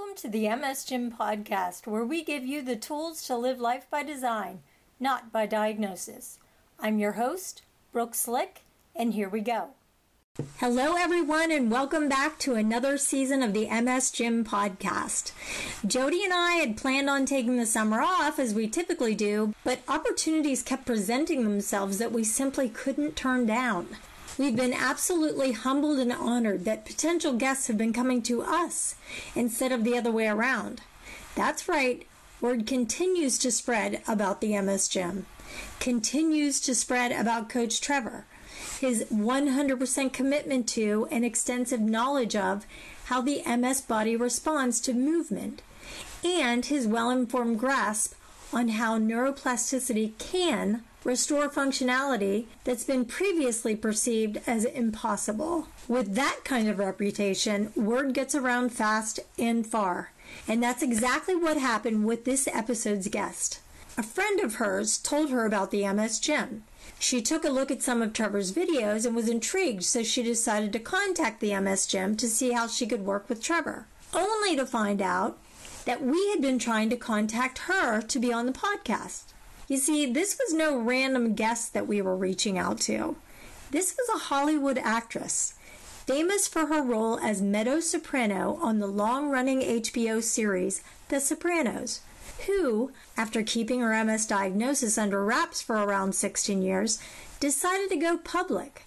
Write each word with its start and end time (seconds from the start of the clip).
Welcome 0.00 0.16
to 0.16 0.28
the 0.28 0.48
MS 0.48 0.84
Gym 0.86 1.12
podcast, 1.12 1.86
where 1.86 2.06
we 2.06 2.24
give 2.24 2.42
you 2.42 2.62
the 2.62 2.74
tools 2.74 3.22
to 3.24 3.36
live 3.36 3.60
life 3.60 3.86
by 3.90 4.02
design, 4.02 4.60
not 4.98 5.30
by 5.30 5.44
diagnosis. 5.44 6.38
I'm 6.78 6.98
your 6.98 7.12
host, 7.12 7.60
Brooke 7.92 8.14
Slick, 8.14 8.62
and 8.96 9.12
here 9.12 9.28
we 9.28 9.42
go. 9.42 9.70
Hello, 10.58 10.96
everyone, 10.96 11.52
and 11.52 11.70
welcome 11.70 12.08
back 12.08 12.38
to 12.38 12.54
another 12.54 12.96
season 12.96 13.42
of 13.42 13.52
the 13.52 13.68
MS 13.68 14.10
Gym 14.10 14.42
podcast. 14.42 15.32
Jodi 15.86 16.24
and 16.24 16.32
I 16.32 16.52
had 16.52 16.78
planned 16.78 17.10
on 17.10 17.26
taking 17.26 17.58
the 17.58 17.66
summer 17.66 18.00
off 18.00 18.38
as 18.38 18.54
we 18.54 18.68
typically 18.68 19.14
do, 19.14 19.54
but 19.64 19.80
opportunities 19.86 20.62
kept 20.62 20.86
presenting 20.86 21.44
themselves 21.44 21.98
that 21.98 22.10
we 22.12 22.24
simply 22.24 22.70
couldn't 22.70 23.16
turn 23.16 23.44
down. 23.44 23.98
We've 24.40 24.56
been 24.56 24.72
absolutely 24.72 25.52
humbled 25.52 25.98
and 25.98 26.10
honored 26.10 26.64
that 26.64 26.86
potential 26.86 27.34
guests 27.34 27.66
have 27.66 27.76
been 27.76 27.92
coming 27.92 28.22
to 28.22 28.40
us 28.40 28.94
instead 29.34 29.70
of 29.70 29.84
the 29.84 29.98
other 29.98 30.10
way 30.10 30.28
around. 30.28 30.80
That's 31.34 31.68
right, 31.68 32.06
word 32.40 32.66
continues 32.66 33.36
to 33.40 33.50
spread 33.50 34.00
about 34.08 34.40
the 34.40 34.58
MS 34.58 34.88
Gym, 34.88 35.26
continues 35.78 36.58
to 36.62 36.74
spread 36.74 37.12
about 37.12 37.50
Coach 37.50 37.82
Trevor, 37.82 38.24
his 38.80 39.04
100% 39.12 40.10
commitment 40.14 40.66
to 40.68 41.06
and 41.10 41.22
extensive 41.22 41.82
knowledge 41.82 42.34
of 42.34 42.64
how 43.04 43.20
the 43.20 43.42
MS 43.44 43.82
body 43.82 44.16
responds 44.16 44.80
to 44.80 44.94
movement, 44.94 45.60
and 46.24 46.64
his 46.64 46.86
well 46.86 47.10
informed 47.10 47.58
grasp 47.58 48.14
on 48.54 48.68
how 48.68 48.98
neuroplasticity 48.98 50.16
can 50.16 50.82
restore 51.04 51.48
functionality 51.48 52.46
that's 52.64 52.84
been 52.84 53.04
previously 53.04 53.74
perceived 53.74 54.40
as 54.46 54.64
impossible. 54.64 55.68
With 55.88 56.14
that 56.14 56.40
kind 56.44 56.68
of 56.68 56.78
reputation, 56.78 57.72
word 57.74 58.14
gets 58.14 58.34
around 58.34 58.70
fast 58.70 59.20
and 59.38 59.66
far. 59.66 60.12
And 60.46 60.62
that's 60.62 60.82
exactly 60.82 61.34
what 61.34 61.56
happened 61.56 62.04
with 62.04 62.24
this 62.24 62.48
episode's 62.48 63.08
guest. 63.08 63.60
A 63.96 64.02
friend 64.02 64.40
of 64.40 64.54
hers 64.54 64.98
told 64.98 65.30
her 65.30 65.44
about 65.44 65.70
the 65.70 65.86
MS 65.92 66.20
Gym. 66.20 66.64
She 66.98 67.20
took 67.20 67.44
a 67.44 67.50
look 67.50 67.70
at 67.70 67.82
some 67.82 68.02
of 68.02 68.12
Trevor's 68.12 68.52
videos 68.52 69.04
and 69.04 69.16
was 69.16 69.28
intrigued, 69.28 69.84
so 69.84 70.02
she 70.02 70.22
decided 70.22 70.72
to 70.72 70.78
contact 70.78 71.40
the 71.40 71.58
MS 71.58 71.86
Gym 71.86 72.16
to 72.16 72.28
see 72.28 72.52
how 72.52 72.66
she 72.66 72.86
could 72.86 73.04
work 73.04 73.28
with 73.28 73.42
Trevor. 73.42 73.86
Only 74.14 74.54
to 74.56 74.66
find 74.66 75.02
out 75.02 75.38
that 75.86 76.02
we 76.02 76.30
had 76.30 76.40
been 76.40 76.58
trying 76.58 76.90
to 76.90 76.96
contact 76.96 77.58
her 77.60 78.00
to 78.02 78.18
be 78.18 78.32
on 78.32 78.46
the 78.46 78.52
podcast. 78.52 79.24
You 79.70 79.76
see, 79.76 80.04
this 80.04 80.36
was 80.36 80.52
no 80.52 80.76
random 80.76 81.34
guest 81.34 81.74
that 81.74 81.86
we 81.86 82.02
were 82.02 82.16
reaching 82.16 82.58
out 82.58 82.80
to. 82.80 83.14
This 83.70 83.96
was 83.96 84.08
a 84.08 84.24
Hollywood 84.24 84.78
actress, 84.78 85.54
famous 86.08 86.48
for 86.48 86.66
her 86.66 86.82
role 86.82 87.20
as 87.20 87.40
Meadow 87.40 87.78
Soprano 87.78 88.58
on 88.60 88.80
the 88.80 88.88
long 88.88 89.28
running 89.28 89.60
HBO 89.60 90.20
series 90.24 90.82
The 91.06 91.20
Sopranos, 91.20 92.00
who, 92.48 92.90
after 93.16 93.44
keeping 93.44 93.78
her 93.78 94.04
MS 94.04 94.26
diagnosis 94.26 94.98
under 94.98 95.24
wraps 95.24 95.62
for 95.62 95.76
around 95.76 96.16
16 96.16 96.62
years, 96.62 96.98
decided 97.38 97.90
to 97.90 97.96
go 97.96 98.18
public. 98.18 98.86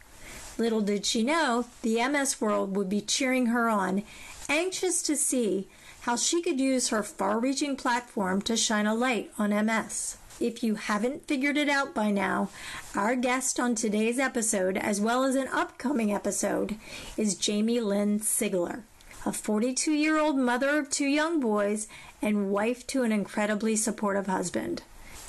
Little 0.58 0.82
did 0.82 1.06
she 1.06 1.24
know, 1.24 1.64
the 1.82 2.06
MS 2.10 2.42
world 2.42 2.76
would 2.76 2.90
be 2.90 3.00
cheering 3.00 3.46
her 3.46 3.70
on, 3.70 4.04
anxious 4.50 5.02
to 5.04 5.16
see 5.16 5.70
how 6.02 6.18
she 6.18 6.42
could 6.42 6.60
use 6.60 6.90
her 6.90 7.04
far 7.04 7.40
reaching 7.40 7.78
platform 7.78 8.42
to 8.42 8.58
shine 8.58 8.86
a 8.86 8.94
light 8.94 9.32
on 9.40 9.52
MS. 9.66 10.18
If 10.40 10.64
you 10.64 10.76
haven't 10.76 11.28
figured 11.28 11.58
it 11.58 11.70
out 11.70 11.94
by 11.94 12.10
now, 12.10 12.50
our 12.96 13.16
guest 13.16 13.60
on 13.60 13.76
today's 13.76 14.18
episode, 14.18 14.78
as 14.78 15.00
well 15.00 15.24
as 15.24 15.36
an 15.36 15.48
upcoming 15.50 16.12
episode, 16.12 16.76
is 17.16 17.36
Jamie 17.36 17.80
Lynn 17.80 18.20
Sigler, 18.20 18.82
a 19.28 19.32
42 19.32 19.92
year 19.92 20.20
old 20.20 20.36
mother 20.36 20.80
of 20.80 20.90
two 20.90 21.06
young 21.06 21.40
boys 21.40 21.88
and 22.22 22.52
wife 22.52 22.86
to 22.88 23.04
an 23.04 23.12
incredibly 23.12 23.76
supportive 23.76 24.26
husband. 24.26 24.82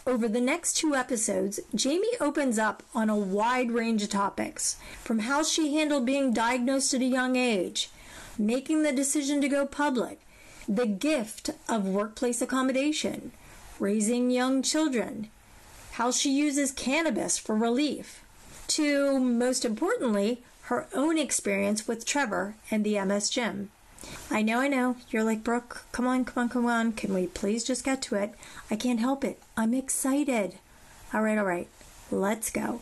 Over 0.06 0.26
the 0.26 0.40
next 0.40 0.74
two 0.74 0.94
episodes, 0.94 1.60
Jamie 1.74 2.16
opens 2.18 2.58
up 2.58 2.82
on 2.94 3.10
a 3.10 3.16
wide 3.16 3.70
range 3.72 4.02
of 4.02 4.08
topics, 4.08 4.76
from 5.02 5.20
how 5.20 5.42
she 5.42 5.74
handled 5.74 6.06
being 6.06 6.32
diagnosed 6.32 6.94
at 6.94 7.02
a 7.02 7.06
young 7.06 7.36
age, 7.36 7.90
making 8.38 8.82
the 8.82 8.92
decision 8.92 9.40
to 9.42 9.48
go 9.48 9.66
public, 9.66 10.20
the 10.66 10.86
gift 10.86 11.50
of 11.68 11.86
workplace 11.86 12.40
accommodation, 12.40 13.32
raising 13.78 14.30
young 14.30 14.62
children, 14.62 15.30
how 15.92 16.10
she 16.10 16.30
uses 16.30 16.72
cannabis 16.72 17.38
for 17.38 17.54
relief, 17.54 18.22
to, 18.68 19.18
most 19.18 19.64
importantly, 19.64 20.42
her 20.62 20.86
own 20.94 21.18
experience 21.18 21.86
with 21.86 22.06
Trevor 22.06 22.54
and 22.70 22.84
the 22.84 22.98
MS 23.04 23.30
Gym. 23.30 23.70
I 24.30 24.42
know, 24.42 24.60
I 24.60 24.68
know. 24.68 24.96
You're 25.10 25.24
like, 25.24 25.44
Brooke, 25.44 25.84
come 25.92 26.06
on, 26.06 26.24
come 26.24 26.44
on, 26.44 26.48
come 26.48 26.66
on. 26.66 26.92
Can 26.92 27.14
we 27.14 27.26
please 27.26 27.64
just 27.64 27.84
get 27.84 28.02
to 28.02 28.16
it? 28.16 28.34
I 28.70 28.76
can't 28.76 29.00
help 29.00 29.24
it. 29.24 29.38
I'm 29.56 29.74
excited. 29.74 30.58
All 31.12 31.22
right, 31.22 31.38
all 31.38 31.44
right. 31.44 31.68
Let's 32.10 32.50
go. 32.50 32.80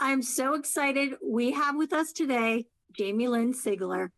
I'm 0.00 0.22
so 0.22 0.54
excited. 0.54 1.14
We 1.22 1.52
have 1.52 1.76
with 1.76 1.92
us 1.92 2.12
today 2.12 2.66
Jamie 2.96 3.28
Lynn 3.28 3.52
Sigler. 3.52 4.10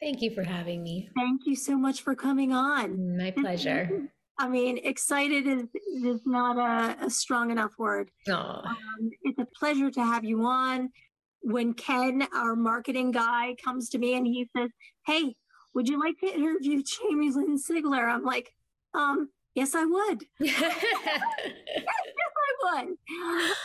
Thank 0.00 0.22
you 0.22 0.34
for 0.34 0.42
having 0.42 0.82
me. 0.82 1.08
Thank 1.16 1.42
you 1.46 1.56
so 1.56 1.78
much 1.78 2.02
for 2.02 2.14
coming 2.14 2.52
on. 2.52 3.16
My 3.16 3.30
pleasure. 3.30 4.10
I 4.38 4.48
mean, 4.48 4.78
excited 4.82 5.46
is, 5.46 5.62
is 6.02 6.20
not 6.26 6.56
a, 6.56 7.06
a 7.06 7.10
strong 7.10 7.50
enough 7.50 7.72
word. 7.78 8.10
Um, 8.66 9.10
it's 9.22 9.38
a 9.38 9.46
pleasure 9.58 9.90
to 9.90 10.04
have 10.04 10.24
you 10.24 10.44
on. 10.44 10.90
When 11.40 11.74
Ken, 11.74 12.26
our 12.34 12.56
marketing 12.56 13.10
guy, 13.10 13.54
comes 13.62 13.90
to 13.90 13.98
me 13.98 14.16
and 14.16 14.26
he 14.26 14.48
says, 14.56 14.70
Hey, 15.06 15.36
would 15.74 15.88
you 15.88 16.00
like 16.00 16.18
to 16.20 16.26
interview 16.26 16.82
Jamie 16.82 17.30
Lynn 17.30 17.58
Sigler? 17.58 18.08
I'm 18.08 18.24
like, 18.24 18.50
um, 18.94 19.28
yes, 19.54 19.74
I 19.74 19.84
would. 19.84 20.24
yes, 20.40 20.84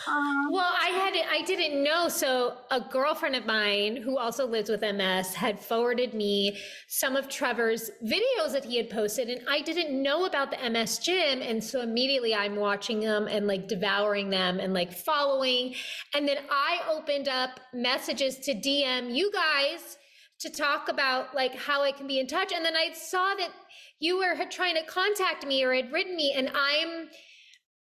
Um, 0.08 0.52
well, 0.52 0.72
I 0.80 0.88
had 0.88 1.14
I 1.30 1.42
didn't 1.42 1.82
know. 1.82 2.08
So 2.08 2.58
a 2.70 2.80
girlfriend 2.80 3.36
of 3.36 3.46
mine 3.46 3.96
who 3.96 4.18
also 4.18 4.46
lives 4.46 4.70
with 4.70 4.82
MS 4.82 5.34
had 5.34 5.58
forwarded 5.58 6.14
me 6.14 6.58
some 6.88 7.16
of 7.16 7.28
Trevor's 7.28 7.90
videos 8.04 8.52
that 8.52 8.64
he 8.64 8.76
had 8.76 8.90
posted, 8.90 9.28
and 9.28 9.40
I 9.48 9.60
didn't 9.62 10.02
know 10.02 10.26
about 10.26 10.50
the 10.50 10.70
MS 10.70 10.98
gym, 10.98 11.40
and 11.42 11.62
so 11.62 11.80
immediately 11.80 12.34
I'm 12.34 12.56
watching 12.56 13.00
them 13.00 13.26
and 13.28 13.46
like 13.46 13.68
devouring 13.68 14.30
them 14.30 14.60
and 14.60 14.74
like 14.74 14.92
following, 14.92 15.74
and 16.14 16.26
then 16.28 16.38
I 16.50 16.80
opened 16.90 17.28
up 17.28 17.60
messages 17.72 18.38
to 18.40 18.54
DM 18.54 19.14
you 19.14 19.30
guys 19.32 19.96
to 20.40 20.50
talk 20.50 20.88
about 20.88 21.34
like 21.34 21.54
how 21.54 21.82
I 21.82 21.92
can 21.92 22.06
be 22.06 22.18
in 22.18 22.26
touch, 22.26 22.52
and 22.52 22.64
then 22.64 22.76
I 22.76 22.92
saw 22.92 23.34
that 23.34 23.50
you 23.98 24.18
were 24.18 24.34
trying 24.50 24.76
to 24.76 24.84
contact 24.84 25.46
me 25.46 25.62
or 25.62 25.74
had 25.74 25.92
written 25.92 26.16
me, 26.16 26.32
and 26.34 26.50
I'm 26.54 27.08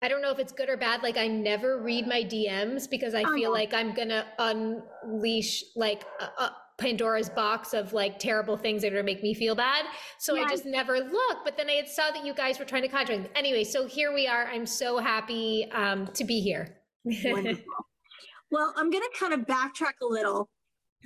I 0.03 0.09
don't 0.09 0.22
know 0.22 0.31
if 0.31 0.38
it's 0.38 0.53
good 0.53 0.69
or 0.69 0.77
bad. 0.77 1.03
Like 1.03 1.16
I 1.16 1.27
never 1.27 1.83
read 1.83 2.06
my 2.06 2.22
DMs 2.22 2.88
because 2.88 3.15
I 3.15 3.22
oh, 3.22 3.34
feel 3.34 3.53
like 3.53 3.75
I'm 3.75 3.93
gonna 3.93 4.27
unleash 4.38 5.65
like 5.77 6.05
a, 6.21 6.25
a 6.43 6.56
Pandora's 6.78 7.28
box 7.28 7.75
of 7.75 7.93
like 7.93 8.19
terrible 8.19 8.56
things 8.56 8.81
that 8.81 8.89
are 8.89 8.97
gonna 8.97 9.05
make 9.05 9.22
me 9.22 9.34
feel 9.34 9.55
bad. 9.55 9.84
So 10.19 10.41
I 10.41 10.49
just 10.49 10.65
never 10.65 10.99
look. 10.99 11.39
But 11.44 11.59
then 11.59 11.69
I 11.69 11.84
saw 11.84 12.10
that 12.10 12.25
you 12.25 12.33
guys 12.33 12.59
were 12.59 12.65
trying 12.65 12.83
to 12.83 12.89
contact. 12.89 13.21
Me. 13.21 13.28
Anyway, 13.34 13.65
so 13.65 13.87
here 13.87 14.15
we 14.15 14.27
are. 14.27 14.47
I'm 14.47 14.66
so 14.66 14.99
happy 14.99 15.71
um, 15.72 16.06
to 16.15 16.25
be 16.25 16.41
here. 16.41 16.78
Wonderful. 17.05 17.65
Well, 18.50 18.72
I'm 18.77 18.91
gonna 18.91 19.05
kind 19.19 19.34
of 19.34 19.41
backtrack 19.41 20.00
a 20.03 20.06
little. 20.06 20.49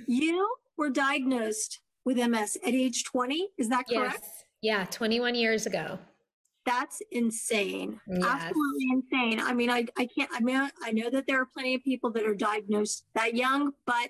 You 0.07 0.55
were 0.77 0.89
diagnosed 0.89 1.81
with 2.05 2.17
MS 2.17 2.57
at 2.65 2.73
age 2.73 3.03
20. 3.03 3.49
Is 3.57 3.69
that 3.69 3.85
correct? 3.87 4.19
Yes. 4.21 4.43
Yeah, 4.61 4.85
21 4.85 5.35
years 5.35 5.65
ago. 5.65 5.99
That's 6.65 7.01
insane. 7.11 7.99
Yes. 8.07 8.23
Absolutely 8.25 8.87
insane. 8.91 9.39
I 9.39 9.53
mean, 9.53 9.69
I, 9.69 9.85
I 9.97 10.07
can't, 10.07 10.29
I 10.33 10.39
mean, 10.39 10.69
I 10.83 10.91
know 10.91 11.09
that 11.11 11.27
there 11.27 11.39
are 11.39 11.45
plenty 11.45 11.75
of 11.75 11.83
people 11.83 12.11
that 12.11 12.25
are 12.25 12.33
diagnosed 12.33 13.05
that 13.13 13.35
young, 13.35 13.73
but 13.85 14.09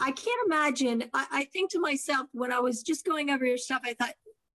I 0.00 0.12
can't 0.12 0.40
imagine. 0.46 1.04
I, 1.12 1.26
I 1.30 1.44
think 1.44 1.70
to 1.72 1.80
myself, 1.80 2.28
when 2.32 2.52
I 2.52 2.60
was 2.60 2.82
just 2.82 3.04
going 3.04 3.30
over 3.30 3.44
your 3.44 3.58
stuff, 3.58 3.82
I 3.84 3.94
thought, 3.94 4.14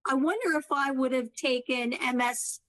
I 0.09 0.15
wonder 0.15 0.57
if 0.57 0.67
I 0.71 0.91
would 0.93 1.13
have 1.13 1.35
taken 1.35 1.91
MS 1.91 2.61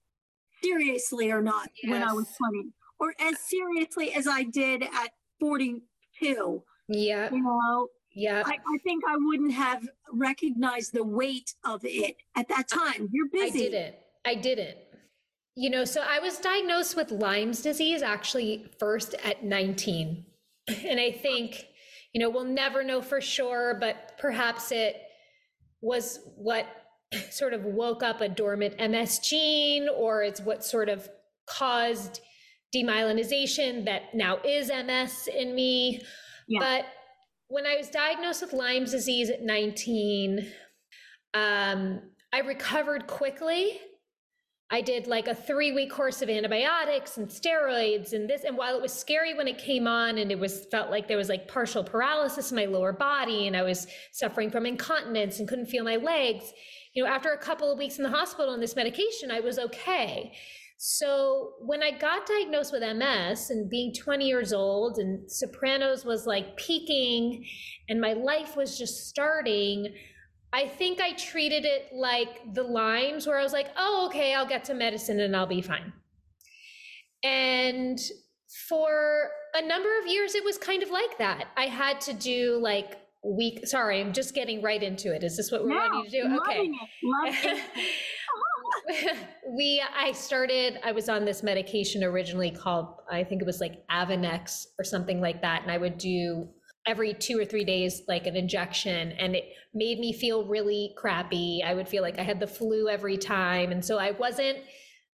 seriously 0.64 1.32
or 1.32 1.42
not 1.42 1.70
yes. 1.82 1.92
when 1.92 2.04
I 2.04 2.12
was 2.14 2.28
20, 2.38 2.70
or 3.00 3.14
as 3.20 3.40
seriously 3.40 4.14
as 4.14 4.28
I 4.28 4.44
did 4.44 4.84
at 4.84 5.12
42. 5.40 6.64
Yeah. 6.88 7.32
You 7.32 7.44
know, 7.44 7.88
yeah. 8.14 8.44
I, 8.46 8.54
I, 8.54 8.78
think 8.84 9.04
I 9.08 9.16
wouldn't 9.18 9.54
have 9.54 9.88
recognized 10.12 10.94
the 10.94 11.04
weight 11.04 11.54
of 11.64 11.82
it 11.84 12.16
at 12.36 12.50
that 12.50 12.68
time. 12.68 13.10
You're 13.12 13.30
busy. 13.30 13.68
I 13.68 13.70
didn't. 13.70 13.96
I 14.26 14.36
didn't. 14.36 14.78
You 15.56 15.70
know, 15.70 15.84
so 15.84 16.02
I 16.02 16.20
was 16.20 16.38
diagnosed 16.38 16.96
with 16.96 17.12
Lyme's 17.12 17.62
disease 17.62 18.02
actually 18.02 18.66
first 18.80 19.16
at 19.24 19.44
19. 19.44 20.26
And 20.86 21.00
I 21.00 21.12
think, 21.12 21.66
you 22.14 22.22
know, 22.22 22.30
we'll 22.30 22.46
never 22.46 22.84
know 22.84 23.02
for 23.02 23.20
sure, 23.20 23.76
but 23.80 24.14
perhaps 24.20 24.72
it 24.72 24.96
was 25.82 26.20
what 26.38 26.68
sort 27.32 27.54
of 27.54 27.64
woke 27.66 28.04
up 28.04 28.22
a 28.22 28.30
dormant 28.30 28.80
MS 28.80 29.20
gene, 29.20 29.90
or 29.90 30.24
it's 30.24 30.40
what 30.40 30.64
sort 30.64 30.90
of 30.90 31.10
caused 31.48 32.22
demyelinization 32.74 33.86
that 33.86 34.14
now 34.14 34.38
is 34.46 34.70
MS 34.70 35.28
in 35.36 35.56
me. 35.56 36.02
Yeah. 36.48 36.60
But 36.60 36.86
when 37.48 37.66
I 37.66 37.76
was 37.76 37.90
diagnosed 37.90 38.42
with 38.42 38.54
Lyme's 38.54 38.92
disease 38.92 39.30
at 39.30 39.42
19, 39.42 40.48
um, 41.34 42.02
I 42.32 42.40
recovered 42.46 43.08
quickly. 43.08 43.80
I 44.72 44.82
did 44.82 45.08
like 45.08 45.28
a 45.28 45.34
three 45.34 45.72
week 45.72 45.92
course 45.92 46.22
of 46.22 46.30
antibiotics 46.30 47.18
and 47.18 47.28
steroids 47.28 48.14
and 48.14 48.30
this. 48.30 48.44
And 48.44 48.56
while 48.56 48.76
it 48.76 48.82
was 48.82 48.94
scary 48.94 49.34
when 49.34 49.48
it 49.48 49.58
came 49.58 49.88
on 49.88 50.20
and 50.20 50.32
it 50.32 50.40
was 50.40 50.66
felt 50.70 50.92
like 50.92 51.08
there 51.08 51.18
was 51.18 51.30
like 51.30 51.48
partial 51.48 51.84
paralysis 51.84 52.52
in 52.52 52.56
my 52.56 52.66
lower 52.66 52.94
body 52.94 53.48
and 53.48 53.58
I 53.58 53.64
was 53.64 53.88
suffering 54.12 54.52
from 54.52 54.68
incontinence 54.68 55.40
and 55.40 55.48
couldn't 55.48 55.66
feel 55.66 55.84
my 55.84 55.96
legs, 55.96 56.54
you 56.94 57.04
know, 57.04 57.10
after 57.10 57.32
a 57.32 57.38
couple 57.38 57.72
of 57.72 57.80
weeks 57.80 57.98
in 57.98 58.04
the 58.04 58.12
hospital 58.12 58.54
on 58.54 58.60
this 58.60 58.76
medication, 58.76 59.32
I 59.32 59.40
was 59.40 59.58
okay. 59.58 60.34
So 60.78 61.56
when 61.60 61.82
I 61.82 61.92
got 61.92 62.28
diagnosed 62.28 62.72
with 62.72 62.84
MS 62.84 63.50
and 63.50 63.70
being 63.70 63.94
20 63.94 64.26
years 64.26 64.54
old 64.54 64.98
and 65.00 65.30
Sopranos 65.30 66.06
was 66.06 66.28
like 66.28 66.56
peaking 66.58 67.44
and 67.90 68.00
my 68.00 68.14
life 68.14 68.56
was 68.56 68.78
just 68.78 69.10
starting, 69.10 69.94
I 70.52 70.68
think 70.68 71.00
I 71.00 71.14
treated 71.14 71.66
it 71.66 71.90
like 71.94 72.54
the 72.54 72.64
Lyme's, 72.64 73.28
where 73.28 73.38
I 73.38 73.44
was 73.44 73.54
like, 73.54 73.68
oh, 73.78 74.08
okay, 74.10 74.34
I'll 74.34 74.48
get 74.48 74.64
to 74.66 74.74
medicine 74.74 75.20
and 75.20 75.36
I'll 75.36 75.46
be 75.46 75.62
fine. 75.62 75.94
And 77.24 78.00
for 78.68 79.30
a 79.54 79.62
number 79.66 79.90
of 80.00 80.08
years, 80.08 80.34
it 80.34 80.44
was 80.44 80.58
kind 80.58 80.82
of 80.82 80.90
like 80.90 81.18
that. 81.20 81.50
I 81.56 81.66
had 81.66 82.02
to 82.02 82.14
do 82.14 82.60
like 82.62 82.98
week. 83.24 83.68
Sorry, 83.68 84.02
I'm 84.02 84.14
just 84.14 84.34
getting 84.34 84.62
right 84.62 84.82
into 84.82 85.14
it. 85.14 85.24
Is 85.24 85.38
this 85.38 85.52
what 85.52 85.64
we're 85.64 85.70
no, 85.70 85.98
ready 85.98 86.10
to 86.10 86.22
do? 86.24 86.40
Okay. 86.42 86.70
It. 87.28 87.64
we, 89.56 89.84
I 89.96 90.12
started, 90.14 90.80
I 90.84 90.92
was 90.92 91.10
on 91.10 91.26
this 91.26 91.44
medication 91.44 92.04
originally 92.04 92.52
called, 92.52 92.88
I 93.12 93.24
think 93.24 93.42
it 93.42 93.46
was 93.46 93.60
like 93.60 93.88
Avonex 93.90 94.66
or 94.80 94.84
something 94.84 95.22
like 95.22 95.42
that. 95.42 95.62
And 95.62 95.72
I 95.72 95.78
would 95.78 95.98
do 95.98 96.48
every 96.90 97.14
two 97.14 97.40
or 97.40 97.46
three 97.46 97.64
days 97.64 98.02
like 98.08 98.26
an 98.26 98.36
injection 98.36 99.12
and 99.12 99.36
it 99.36 99.54
made 99.76 100.00
me 100.00 100.12
feel 100.12 100.44
really 100.44 100.92
crappy. 100.98 101.62
I 101.64 101.76
would 101.76 101.88
feel 101.88 102.02
like 102.02 102.18
i 102.18 102.24
had 102.24 102.40
the 102.40 102.48
flu 102.48 102.90
every 102.90 103.18
time 103.18 103.72
and 103.72 103.86
so 103.86 104.00
i 104.00 104.12
wasn't 104.12 104.58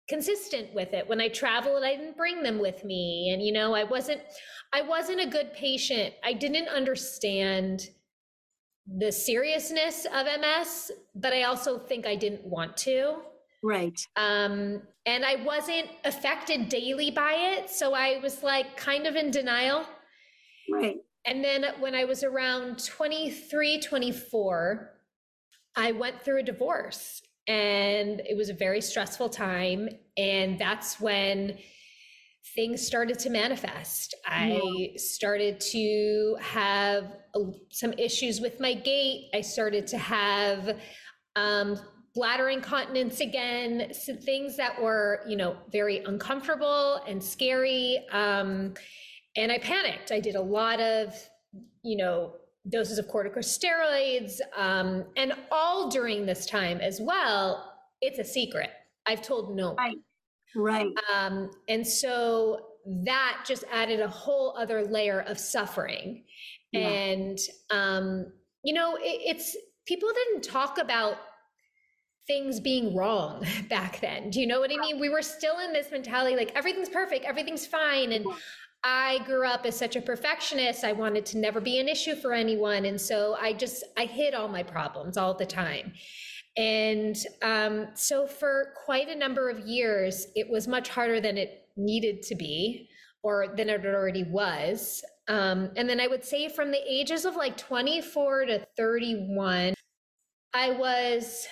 consistent 0.08 0.74
with 0.76 0.94
it. 0.94 1.10
When 1.10 1.20
i 1.20 1.30
traveled 1.30 1.84
i 1.84 1.96
didn't 1.96 2.16
bring 2.16 2.44
them 2.44 2.60
with 2.60 2.86
me 2.86 3.32
and 3.34 3.42
you 3.42 3.52
know 3.52 3.74
i 3.74 3.84
wasn't 3.84 4.22
i 4.72 4.82
wasn't 4.82 5.22
a 5.22 5.26
good 5.26 5.54
patient. 5.54 6.14
I 6.24 6.34
didn't 6.34 6.68
understand 6.68 7.90
the 8.86 9.12
seriousness 9.12 10.06
of 10.14 10.28
ms 10.42 10.92
but 11.16 11.34
i 11.34 11.44
also 11.44 11.80
think 11.80 12.06
i 12.06 12.16
didn't 12.16 12.46
want 12.46 12.78
to. 12.78 13.16
Right. 13.64 14.00
Um 14.16 14.84
and 15.08 15.26
i 15.26 15.36
wasn't 15.44 15.90
affected 16.06 16.70
daily 16.70 17.10
by 17.10 17.34
it 17.34 17.70
so 17.72 17.96
i 17.96 18.20
was 18.22 18.44
like 18.44 18.78
kind 18.78 19.08
of 19.08 19.16
in 19.16 19.32
denial. 19.32 19.86
Right 20.72 20.98
and 21.26 21.44
then 21.44 21.66
when 21.80 21.96
I 21.96 22.06
was 22.06 22.24
around 22.24 22.84
23, 22.84 23.80
24, 23.80 24.90
I 25.76 25.92
went 25.92 26.22
through 26.22 26.40
a 26.40 26.44
divorce 26.44 27.22
and 27.48 28.22
it 28.22 28.38
was 28.38 28.50
a 28.50 28.54
very 28.54 28.82
stressful 28.82 29.30
time. 29.30 29.90
And 30.18 30.60
that's 30.60 31.00
when 31.00 31.58
things 32.56 32.86
started 32.86 33.18
to 33.20 33.30
manifest. 33.30 34.16
I 34.26 34.92
started 34.98 35.60
to 35.72 36.36
have 36.40 37.18
some 37.70 37.94
issues 37.94 38.42
with 38.42 38.60
my 38.60 38.74
gait. 38.74 39.30
I 39.34 39.42
started 39.42 39.88
to 39.88 39.98
have 39.98 40.78
um, 41.36 41.80
bladder 42.14 42.50
incontinence 42.50 43.22
again, 43.22 43.94
so 43.94 44.16
things 44.16 44.56
that 44.58 44.80
were, 44.82 45.22
you 45.28 45.36
know, 45.36 45.58
very 45.72 46.00
uncomfortable 46.00 47.02
and 47.08 47.24
scary. 47.24 48.06
Um, 48.12 48.74
and 49.36 49.52
I 49.52 49.58
panicked. 49.58 50.12
I 50.12 50.20
did 50.20 50.36
a 50.36 50.42
lot 50.42 50.80
of, 50.80 51.14
you 51.84 51.98
know, 51.98 52.34
doses 52.70 52.98
of 52.98 53.08
corticosteroids, 53.08 54.40
um, 54.56 55.06
and 55.18 55.34
all 55.52 55.90
during 55.90 56.26
this 56.26 56.46
time 56.46 56.80
as 56.80 57.00
well. 57.02 57.74
It's 58.02 58.20
a 58.20 58.24
secret. 58.24 58.70
I've 59.06 59.22
told 59.22 59.56
no 59.56 59.74
one. 59.74 59.78
Right. 59.78 59.98
Right. 60.56 60.92
Um, 61.14 61.50
and 61.68 61.86
so 61.86 62.68
that 63.06 63.44
just 63.46 63.64
added 63.72 64.00
a 64.00 64.08
whole 64.08 64.56
other 64.58 64.84
layer 64.84 65.22
of 65.22 65.40
suffering. 65.40 66.26
Yeah. 66.72 66.88
And, 66.88 67.38
um, 67.70 68.32
you 68.64 68.74
know, 68.74 68.96
it, 68.96 69.22
it's 69.26 69.56
people 69.88 70.10
didn't 70.14 70.44
talk 70.44 70.78
about 70.78 71.18
things 72.28 72.60
being 72.60 72.96
wrong 72.96 73.46
back 73.70 74.00
then. 74.00 74.30
Do 74.30 74.40
you 74.40 74.48
know 74.48 74.60
what 74.60 74.72
I 74.72 74.78
mean? 74.78 75.00
We 75.00 75.10
were 75.10 75.22
still 75.22 75.60
in 75.60 75.74
this 75.74 75.92
mentality 75.92 76.36
like 76.36 76.52
everything's 76.56 76.90
perfect, 76.90 77.26
everything's 77.26 77.66
fine. 77.66 78.12
And 78.12 78.26
I 78.84 79.20
grew 79.26 79.48
up 79.48 79.66
as 79.66 79.78
such 79.78 79.96
a 79.96 80.02
perfectionist. 80.02 80.84
I 80.84 80.92
wanted 80.92 81.26
to 81.28 81.38
never 81.38 81.62
be 81.62 81.80
an 81.80 81.88
issue 81.88 82.16
for 82.16 82.34
anyone. 82.34 82.86
And 82.86 83.00
so 83.00 83.38
I 83.40 83.54
just, 83.54 83.84
I 83.98 84.06
hid 84.06 84.34
all 84.34 84.50
my 84.50 84.64
problems 84.64 85.18
all 85.18 85.34
the 85.34 85.46
time. 85.46 85.94
And 86.58 87.16
um, 87.42 87.88
so 87.96 88.28
for 88.28 88.74
quite 88.86 89.10
a 89.10 89.16
number 89.16 89.50
of 89.50 89.60
years, 89.68 90.28
it 90.36 90.50
was 90.50 90.68
much 90.68 90.90
harder 90.90 91.22
than 91.22 91.38
it 91.38 91.68
needed 91.78 92.22
to 92.24 92.36
be 92.36 92.90
or 93.24 93.54
than 93.56 93.70
it 93.70 93.86
already 93.86 94.24
was. 94.24 95.02
Um, 95.30 95.72
and 95.78 95.88
then 95.88 96.02
I 96.02 96.08
would 96.08 96.26
say 96.26 96.50
from 96.50 96.72
the 96.72 96.82
ages 96.86 97.24
of 97.24 97.36
like 97.38 97.56
24 97.56 98.46
to 98.46 98.68
31, 98.76 99.74
I 100.54 100.72
was 100.72 101.48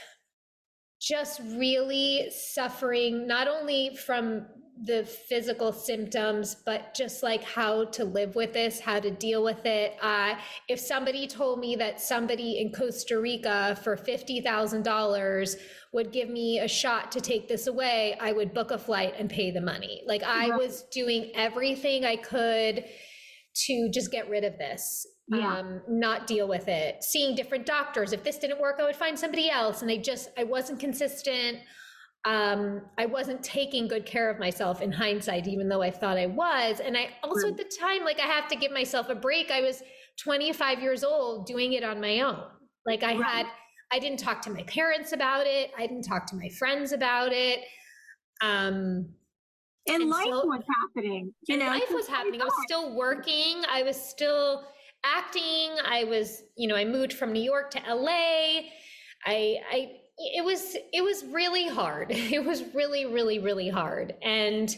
just 1.02 1.40
really 1.40 2.30
suffering 2.30 3.26
not 3.26 3.48
only 3.48 3.96
from 3.96 4.46
the 4.84 5.06
physical 5.06 5.72
symptoms, 5.72 6.56
but 6.66 6.94
just 6.96 7.22
like 7.22 7.44
how 7.44 7.86
to 7.86 8.04
live 8.04 8.36
with 8.36 8.54
this, 8.54 8.80
how 8.80 9.00
to 9.00 9.12
deal 9.12 9.44
with 9.44 9.66
it. 9.66 9.96
Uh, 10.02 10.36
if 10.68 10.80
somebody 10.80 11.28
told 11.28 11.60
me 11.60 11.76
that 11.76 12.00
somebody 12.00 12.60
in 12.60 12.72
Costa 12.72 13.20
Rica 13.20 13.78
for 13.84 13.96
$50,000 13.96 15.56
would 15.94 16.12
give 16.12 16.30
me 16.30 16.60
a 16.60 16.68
shot 16.68 17.12
to 17.12 17.22
take 17.22 17.48
this 17.48 17.68
away, 17.68 18.18
I 18.20 18.32
would 18.32 18.54
book 18.54 18.72
a 18.72 18.78
flight 18.78 19.14
and 19.18 19.30
pay 19.30 19.52
the 19.52 19.62
money. 19.62 20.02
Like 20.08 20.24
I 20.24 20.56
was 20.56 20.84
doing 20.92 21.32
everything 21.36 22.06
I 22.06 22.16
could 22.16 22.86
to 23.68 23.90
just 23.94 24.12
get 24.12 24.30
rid 24.30 24.44
of 24.44 24.58
this. 24.58 25.06
Yeah. 25.28 25.60
Um, 25.60 25.82
not 25.88 26.28
deal 26.28 26.48
with 26.48 26.68
it, 26.68 27.04
seeing 27.04 27.36
different 27.36 27.66
doctors. 27.66 28.12
If 28.12 28.24
this 28.24 28.38
didn't 28.38 28.60
work, 28.60 28.78
I 28.82 28.84
would 28.84 28.98
find 28.98 29.18
somebody 29.18 29.50
else. 29.50 29.82
And 29.82 29.90
I 29.90 29.96
just, 29.96 30.30
I 30.38 30.44
wasn't 30.44 30.80
consistent 30.80 31.60
um, 32.26 32.82
I 32.98 33.08
wasn't 33.08 33.42
taking 33.44 33.88
good 33.88 34.06
care 34.06 34.30
of 34.30 34.40
myself 34.40 34.82
in 34.82 34.92
hindsight, 34.92 35.48
even 35.48 35.68
though 35.68 35.82
I 35.82 35.90
thought 35.90 36.18
I 36.18 36.28
was. 36.28 36.80
And 36.80 36.96
I 36.96 37.10
also 37.24 37.48
at 37.48 37.58
the 37.58 37.64
time, 37.64 38.04
like 38.04 38.20
I 38.20 38.28
have 38.28 38.48
to 38.50 38.56
give 38.56 38.72
myself 38.72 39.10
a 39.10 39.16
break. 39.16 39.50
I 39.50 39.62
was 39.62 39.82
25 40.24 40.82
years 40.82 41.04
old 41.04 41.48
doing 41.48 41.74
it 41.74 41.84
on 41.84 42.00
my 42.00 42.20
own. 42.20 42.44
Like 42.86 43.04
I 43.04 43.16
right. 43.16 43.24
had, 43.24 43.46
I 43.92 43.98
didn't 43.98 44.20
talk 44.20 44.42
to 44.44 44.52
my 44.52 44.64
parents 44.64 45.14
about 45.14 45.48
it. 45.48 45.72
I 45.78 45.88
didn't 45.88 46.04
talk 46.04 46.28
to 46.28 46.36
my 46.36 46.50
friends 46.50 46.92
about 46.92 47.32
it. 47.32 47.62
Um, 48.44 49.10
and, 49.88 50.04
and 50.04 50.10
life 50.10 50.26
so, 50.26 50.46
was 50.46 50.64
happening. 50.80 51.34
You 51.48 51.58
know, 51.58 51.68
life 51.68 51.90
was 51.90 52.08
happening. 52.08 52.40
I 52.40 52.46
was 52.46 52.54
still 52.66 52.96
working. 52.96 53.64
I 53.68 53.82
was 53.82 54.00
still 54.00 54.68
acting. 55.04 55.72
I 55.84 56.04
was, 56.04 56.44
you 56.56 56.68
know, 56.68 56.76
I 56.76 56.86
moved 56.86 57.14
from 57.14 57.34
New 57.34 57.42
York 57.42 57.72
to 57.72 57.80
LA. 57.96 58.62
I, 59.26 59.58
I, 59.72 59.92
it 60.36 60.46
was 60.46 60.76
it 60.94 61.04
was 61.04 61.24
really 61.26 61.68
hard. 61.68 62.12
It 62.12 62.44
was 62.46 62.64
really 62.74 63.06
really 63.06 63.40
really 63.40 63.70
hard. 63.70 64.16
And 64.22 64.76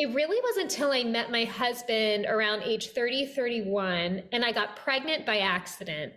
it 0.00 0.14
really 0.14 0.40
wasn't 0.44 0.70
until 0.70 0.92
i 0.92 1.02
met 1.02 1.30
my 1.30 1.44
husband 1.44 2.24
around 2.26 2.62
age 2.62 2.90
30 2.90 3.26
31 3.26 4.22
and 4.30 4.44
i 4.44 4.52
got 4.52 4.76
pregnant 4.76 5.26
by 5.26 5.38
accident 5.38 6.12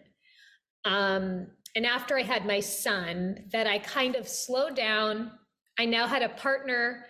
um, 0.86 1.48
and 1.76 1.86
after 1.86 2.16
i 2.16 2.22
had 2.22 2.46
my 2.46 2.60
son 2.60 3.44
that 3.52 3.66
i 3.66 3.80
kind 3.80 4.16
of 4.16 4.28
slowed 4.28 4.76
down. 4.76 5.32
I 5.80 5.86
now 5.86 6.06
had 6.06 6.22
a 6.22 6.30
partner 6.30 7.06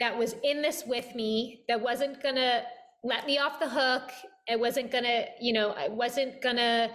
that 0.00 0.16
was 0.16 0.34
in 0.42 0.60
this 0.60 0.84
with 0.86 1.14
me 1.14 1.64
that 1.68 1.80
wasn't 1.80 2.22
gonna 2.22 2.64
let 3.02 3.26
me 3.26 3.38
off 3.38 3.58
the 3.60 3.68
hook. 3.68 4.10
It 4.46 4.58
wasn't 4.60 4.90
gonna 4.90 5.26
you 5.40 5.52
know 5.52 5.70
i 5.70 5.88
wasn't 5.88 6.42
gonna 6.42 6.90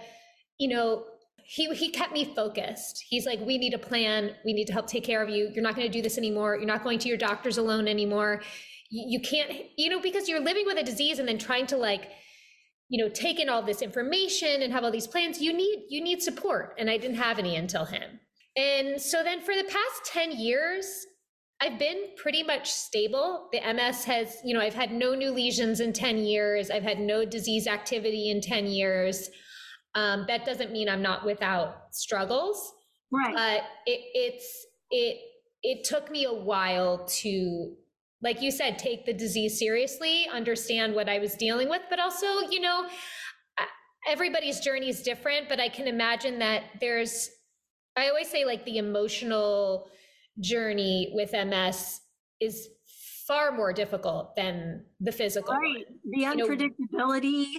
you 0.58 0.68
know 0.68 1.04
he 1.52 1.66
he 1.74 1.90
kept 1.90 2.12
me 2.12 2.24
focused. 2.24 3.04
He's 3.08 3.26
like, 3.26 3.40
we 3.40 3.58
need 3.58 3.74
a 3.74 3.78
plan. 3.78 4.36
We 4.44 4.52
need 4.52 4.66
to 4.66 4.72
help 4.72 4.86
take 4.86 5.02
care 5.02 5.20
of 5.20 5.28
you. 5.28 5.50
You're 5.52 5.64
not 5.64 5.74
going 5.74 5.88
to 5.88 5.92
do 5.92 6.00
this 6.00 6.16
anymore. 6.16 6.54
You're 6.54 6.64
not 6.64 6.84
going 6.84 7.00
to 7.00 7.08
your 7.08 7.18
doctors 7.18 7.58
alone 7.58 7.88
anymore. 7.88 8.40
You, 8.88 9.18
you 9.18 9.20
can't, 9.20 9.50
you 9.76 9.90
know, 9.90 10.00
because 10.00 10.28
you're 10.28 10.38
living 10.38 10.64
with 10.64 10.78
a 10.78 10.84
disease 10.84 11.18
and 11.18 11.26
then 11.26 11.38
trying 11.38 11.66
to 11.66 11.76
like, 11.76 12.08
you 12.88 13.02
know, 13.04 13.10
take 13.12 13.40
in 13.40 13.48
all 13.48 13.62
this 13.62 13.82
information 13.82 14.62
and 14.62 14.72
have 14.72 14.84
all 14.84 14.92
these 14.92 15.08
plans. 15.08 15.40
You 15.42 15.52
need 15.52 15.86
you 15.88 16.00
need 16.00 16.22
support, 16.22 16.76
and 16.78 16.88
I 16.88 16.98
didn't 16.98 17.16
have 17.16 17.40
any 17.40 17.56
until 17.56 17.84
him. 17.84 18.20
And 18.56 19.00
so 19.00 19.24
then 19.24 19.40
for 19.40 19.56
the 19.56 19.64
past 19.64 20.04
ten 20.04 20.30
years, 20.30 21.04
I've 21.60 21.80
been 21.80 22.10
pretty 22.16 22.44
much 22.44 22.70
stable. 22.70 23.48
The 23.50 23.60
MS 23.74 24.04
has, 24.04 24.36
you 24.44 24.54
know, 24.54 24.60
I've 24.60 24.74
had 24.74 24.92
no 24.92 25.16
new 25.16 25.32
lesions 25.32 25.80
in 25.80 25.92
10 25.92 26.18
years. 26.18 26.70
I've 26.70 26.82
had 26.82 26.98
no 26.98 27.26
disease 27.26 27.66
activity 27.66 28.30
in 28.30 28.40
10 28.40 28.66
years. 28.66 29.28
Um, 29.94 30.24
that 30.28 30.44
doesn't 30.44 30.72
mean 30.72 30.88
I'm 30.88 31.02
not 31.02 31.24
without 31.24 31.94
struggles, 31.94 32.72
right? 33.10 33.34
But 33.34 33.62
it, 33.86 34.00
it's 34.14 34.66
it 34.90 35.18
it 35.62 35.84
took 35.84 36.10
me 36.10 36.24
a 36.24 36.32
while 36.32 37.04
to, 37.06 37.74
like 38.22 38.40
you 38.40 38.50
said, 38.50 38.78
take 38.78 39.04
the 39.04 39.12
disease 39.12 39.58
seriously, 39.58 40.26
understand 40.32 40.94
what 40.94 41.08
I 41.08 41.18
was 41.18 41.34
dealing 41.34 41.68
with, 41.68 41.82
but 41.90 41.98
also, 41.98 42.26
you 42.50 42.60
know, 42.60 42.86
everybody's 44.06 44.60
journey 44.60 44.88
is 44.88 45.02
different. 45.02 45.48
But 45.48 45.60
I 45.60 45.68
can 45.68 45.86
imagine 45.86 46.38
that 46.38 46.64
there's 46.80 47.30
I 47.96 48.08
always 48.08 48.30
say 48.30 48.44
like 48.44 48.64
the 48.64 48.78
emotional 48.78 49.90
journey 50.38 51.12
with 51.14 51.32
MS 51.32 52.00
is 52.40 52.68
far 53.26 53.52
more 53.52 53.72
difficult 53.72 54.34
than 54.36 54.84
the 55.00 55.12
physical. 55.12 55.54
Right. 55.54 55.86
The 56.04 56.22
unpredictability. 56.24 57.44
You 57.44 57.52
know, 57.52 57.58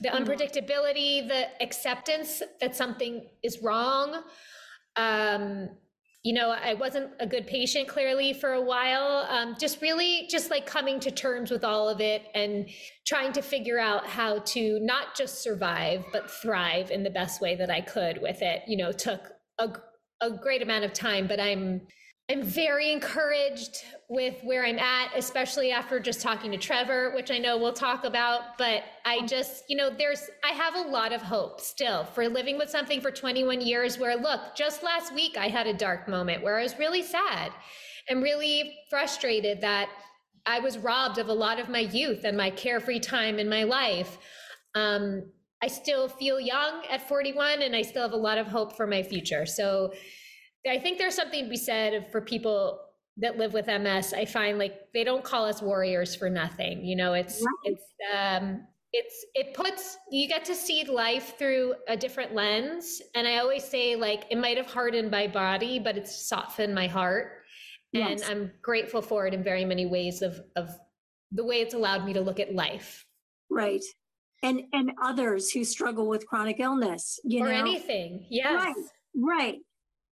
the 0.00 0.08
unpredictability, 0.08 1.26
the 1.26 1.46
acceptance 1.62 2.42
that 2.60 2.76
something 2.76 3.28
is 3.42 3.62
wrong. 3.62 4.22
Um, 4.96 5.70
you 6.24 6.34
know, 6.34 6.50
I 6.50 6.74
wasn't 6.74 7.12
a 7.20 7.26
good 7.26 7.46
patient 7.46 7.88
clearly 7.88 8.32
for 8.32 8.52
a 8.52 8.60
while. 8.60 9.26
Um, 9.30 9.56
just 9.58 9.80
really 9.80 10.26
just 10.28 10.50
like 10.50 10.66
coming 10.66 10.98
to 11.00 11.10
terms 11.10 11.50
with 11.50 11.64
all 11.64 11.88
of 11.88 12.00
it 12.00 12.26
and 12.34 12.68
trying 13.06 13.32
to 13.32 13.42
figure 13.42 13.78
out 13.78 14.06
how 14.06 14.40
to 14.40 14.80
not 14.80 15.16
just 15.16 15.42
survive, 15.42 16.04
but 16.12 16.30
thrive 16.30 16.90
in 16.90 17.04
the 17.04 17.10
best 17.10 17.40
way 17.40 17.54
that 17.54 17.70
I 17.70 17.80
could 17.80 18.20
with 18.20 18.42
it, 18.42 18.62
you 18.66 18.76
know, 18.76 18.90
took 18.90 19.20
a, 19.58 19.70
a 20.20 20.30
great 20.30 20.60
amount 20.60 20.84
of 20.84 20.92
time, 20.92 21.28
but 21.28 21.40
I'm 21.40 21.82
I'm 22.30 22.42
very 22.42 22.92
encouraged 22.92 23.84
with 24.10 24.34
where 24.42 24.66
I'm 24.66 24.78
at, 24.78 25.12
especially 25.16 25.70
after 25.70 25.98
just 25.98 26.20
talking 26.20 26.50
to 26.50 26.58
Trevor, 26.58 27.12
which 27.14 27.30
I 27.30 27.38
know 27.38 27.56
we'll 27.56 27.72
talk 27.72 28.04
about. 28.04 28.58
But 28.58 28.82
I 29.06 29.24
just, 29.26 29.64
you 29.68 29.76
know, 29.76 29.88
there's, 29.88 30.28
I 30.44 30.52
have 30.52 30.74
a 30.74 30.90
lot 30.90 31.14
of 31.14 31.22
hope 31.22 31.58
still 31.58 32.04
for 32.04 32.28
living 32.28 32.58
with 32.58 32.68
something 32.68 33.00
for 33.00 33.10
21 33.10 33.62
years 33.62 33.98
where, 33.98 34.14
look, 34.14 34.40
just 34.54 34.82
last 34.82 35.14
week 35.14 35.38
I 35.38 35.48
had 35.48 35.66
a 35.66 35.72
dark 35.72 36.06
moment 36.06 36.42
where 36.42 36.58
I 36.58 36.62
was 36.62 36.78
really 36.78 37.02
sad 37.02 37.50
and 38.10 38.22
really 38.22 38.76
frustrated 38.90 39.62
that 39.62 39.88
I 40.44 40.60
was 40.60 40.76
robbed 40.76 41.16
of 41.16 41.28
a 41.28 41.34
lot 41.34 41.58
of 41.58 41.70
my 41.70 41.80
youth 41.80 42.24
and 42.24 42.36
my 42.36 42.50
carefree 42.50 43.00
time 43.00 43.38
in 43.38 43.48
my 43.48 43.64
life. 43.64 44.18
Um, 44.74 45.30
I 45.62 45.68
still 45.68 46.08
feel 46.08 46.38
young 46.38 46.82
at 46.90 47.08
41 47.08 47.62
and 47.62 47.74
I 47.74 47.82
still 47.82 48.02
have 48.02 48.12
a 48.12 48.16
lot 48.16 48.36
of 48.36 48.46
hope 48.48 48.76
for 48.76 48.86
my 48.86 49.02
future. 49.02 49.46
So, 49.46 49.92
I 50.68 50.78
think 50.78 50.98
there's 50.98 51.14
something 51.14 51.44
to 51.44 51.50
be 51.50 51.56
said 51.56 52.10
for 52.10 52.20
people 52.20 52.80
that 53.18 53.36
live 53.36 53.52
with 53.52 53.66
MS. 53.66 54.14
I 54.14 54.24
find 54.24 54.58
like 54.58 54.92
they 54.94 55.04
don't 55.04 55.24
call 55.24 55.44
us 55.44 55.60
warriors 55.60 56.14
for 56.14 56.30
nothing. 56.30 56.84
You 56.84 56.96
know, 56.96 57.12
it's 57.14 57.42
right. 57.42 57.54
it's 57.64 57.84
um 58.16 58.66
it's 58.92 59.26
it 59.34 59.54
puts 59.54 59.98
you 60.10 60.28
get 60.28 60.44
to 60.46 60.54
see 60.54 60.84
life 60.84 61.34
through 61.38 61.74
a 61.88 61.96
different 61.96 62.34
lens. 62.34 63.02
And 63.14 63.26
I 63.26 63.38
always 63.38 63.64
say 63.64 63.96
like 63.96 64.24
it 64.30 64.38
might 64.38 64.56
have 64.56 64.66
hardened 64.66 65.10
my 65.10 65.26
body, 65.26 65.78
but 65.78 65.96
it's 65.96 66.28
softened 66.28 66.74
my 66.74 66.86
heart. 66.86 67.32
Yes. 67.92 68.22
And 68.22 68.30
I'm 68.30 68.52
grateful 68.62 69.02
for 69.02 69.26
it 69.26 69.34
in 69.34 69.42
very 69.42 69.64
many 69.64 69.86
ways 69.86 70.22
of 70.22 70.40
of 70.56 70.70
the 71.32 71.44
way 71.44 71.60
it's 71.60 71.74
allowed 71.74 72.04
me 72.04 72.12
to 72.14 72.20
look 72.20 72.40
at 72.40 72.54
life. 72.54 73.04
Right. 73.50 73.82
And 74.42 74.62
and 74.72 74.92
others 75.02 75.50
who 75.50 75.64
struggle 75.64 76.08
with 76.08 76.26
chronic 76.26 76.60
illness, 76.60 77.18
you 77.24 77.44
or 77.44 77.48
know. 77.48 77.54
anything. 77.54 78.26
Yes. 78.30 78.54
Right. 78.54 78.74
Right 79.16 79.58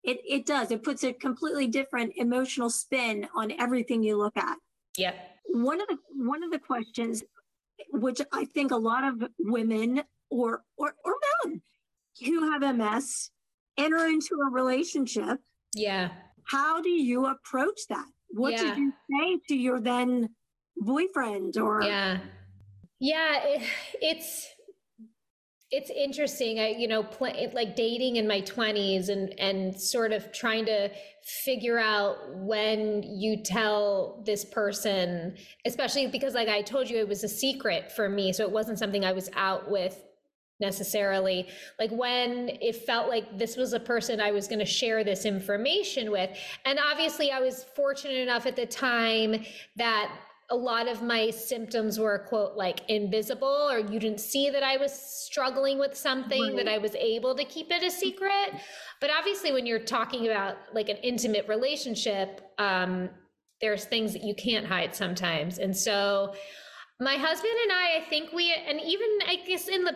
it, 0.06 0.20
it 0.24 0.46
does. 0.46 0.70
It 0.70 0.84
puts 0.84 1.02
a 1.02 1.12
completely 1.12 1.66
different 1.66 2.12
emotional 2.16 2.70
spin 2.70 3.26
on 3.34 3.52
everything 3.58 4.02
you 4.02 4.16
look 4.16 4.36
at. 4.36 4.56
Yeah. 4.96 5.12
One 5.48 5.80
of 5.80 5.88
the 5.88 5.98
one 6.14 6.42
of 6.44 6.50
the 6.50 6.58
questions, 6.60 7.24
which 7.90 8.20
I 8.32 8.44
think 8.44 8.70
a 8.70 8.76
lot 8.76 9.04
of 9.04 9.28
women 9.38 10.02
or 10.30 10.62
or, 10.78 10.94
or 11.04 11.14
men 11.44 11.60
who 12.24 12.52
have 12.52 12.76
MS 12.76 13.30
enter 13.76 14.06
into 14.06 14.36
a 14.46 14.50
relationship. 14.50 15.40
Yeah. 15.74 16.10
How 16.44 16.80
do 16.80 16.88
you 16.88 17.26
approach 17.26 17.80
that? 17.88 18.06
What 18.28 18.52
yeah. 18.52 18.62
did 18.62 18.78
you 18.78 18.92
say 19.10 19.40
to 19.48 19.56
your 19.56 19.80
then 19.80 20.30
boyfriend 20.76 21.58
or 21.58 21.82
Yeah. 21.82 22.18
Yeah, 22.98 23.42
it, 23.44 23.62
it's 24.00 24.48
it's 25.72 25.90
interesting 25.90 26.60
i 26.60 26.68
you 26.68 26.86
know 26.86 27.02
pl- 27.02 27.50
like 27.52 27.74
dating 27.74 28.16
in 28.16 28.26
my 28.26 28.40
20s 28.42 29.08
and 29.08 29.38
and 29.38 29.78
sort 29.80 30.12
of 30.12 30.30
trying 30.32 30.64
to 30.64 30.88
figure 31.44 31.78
out 31.78 32.16
when 32.36 33.02
you 33.02 33.42
tell 33.42 34.22
this 34.24 34.44
person 34.44 35.34
especially 35.64 36.06
because 36.06 36.34
like 36.34 36.48
i 36.48 36.62
told 36.62 36.88
you 36.88 36.96
it 36.98 37.08
was 37.08 37.24
a 37.24 37.28
secret 37.28 37.90
for 37.90 38.08
me 38.08 38.32
so 38.32 38.44
it 38.44 38.50
wasn't 38.50 38.78
something 38.78 39.04
i 39.04 39.12
was 39.12 39.28
out 39.34 39.70
with 39.70 40.02
necessarily. 40.60 41.48
Like 41.78 41.90
when 41.90 42.50
it 42.60 42.76
felt 42.86 43.08
like 43.08 43.38
this 43.38 43.56
was 43.56 43.72
a 43.72 43.80
person 43.80 44.20
i 44.20 44.30
was 44.30 44.48
going 44.48 44.58
to 44.58 44.64
share 44.64 45.04
this 45.04 45.24
information 45.24 46.10
with 46.10 46.30
and 46.64 46.78
obviously 46.78 47.30
i 47.30 47.40
was 47.40 47.64
fortunate 47.76 48.16
enough 48.16 48.46
at 48.46 48.56
the 48.56 48.66
time 48.66 49.44
that 49.76 50.10
a 50.50 50.56
lot 50.56 50.86
of 50.86 51.02
my 51.02 51.30
symptoms 51.30 51.98
were 51.98 52.20
quote 52.28 52.56
like 52.56 52.80
invisible 52.88 53.68
or 53.68 53.78
you 53.78 53.98
didn't 53.98 54.20
see 54.20 54.48
that 54.50 54.62
I 54.62 54.76
was 54.76 54.92
struggling 54.92 55.78
with 55.78 55.96
something 55.96 56.40
right. 56.40 56.56
that 56.56 56.68
I 56.68 56.78
was 56.78 56.94
able 56.94 57.34
to 57.34 57.44
keep 57.44 57.72
it 57.72 57.82
a 57.82 57.90
secret. 57.90 58.60
But 59.00 59.10
obviously 59.10 59.52
when 59.52 59.66
you're 59.66 59.80
talking 59.80 60.26
about 60.26 60.56
like 60.72 60.88
an 60.88 60.98
intimate 60.98 61.48
relationship, 61.48 62.42
um, 62.58 63.10
there's 63.60 63.86
things 63.86 64.12
that 64.12 64.22
you 64.22 64.34
can't 64.34 64.66
hide 64.66 64.94
sometimes. 64.94 65.58
And 65.58 65.76
so 65.76 66.34
my 67.00 67.16
husband 67.16 67.54
and 67.64 67.72
I, 67.72 67.98
I 67.98 68.08
think 68.08 68.32
we, 68.32 68.54
and 68.54 68.80
even 68.80 69.08
I 69.26 69.36
guess 69.46 69.68
in 69.68 69.82
the 69.84 69.94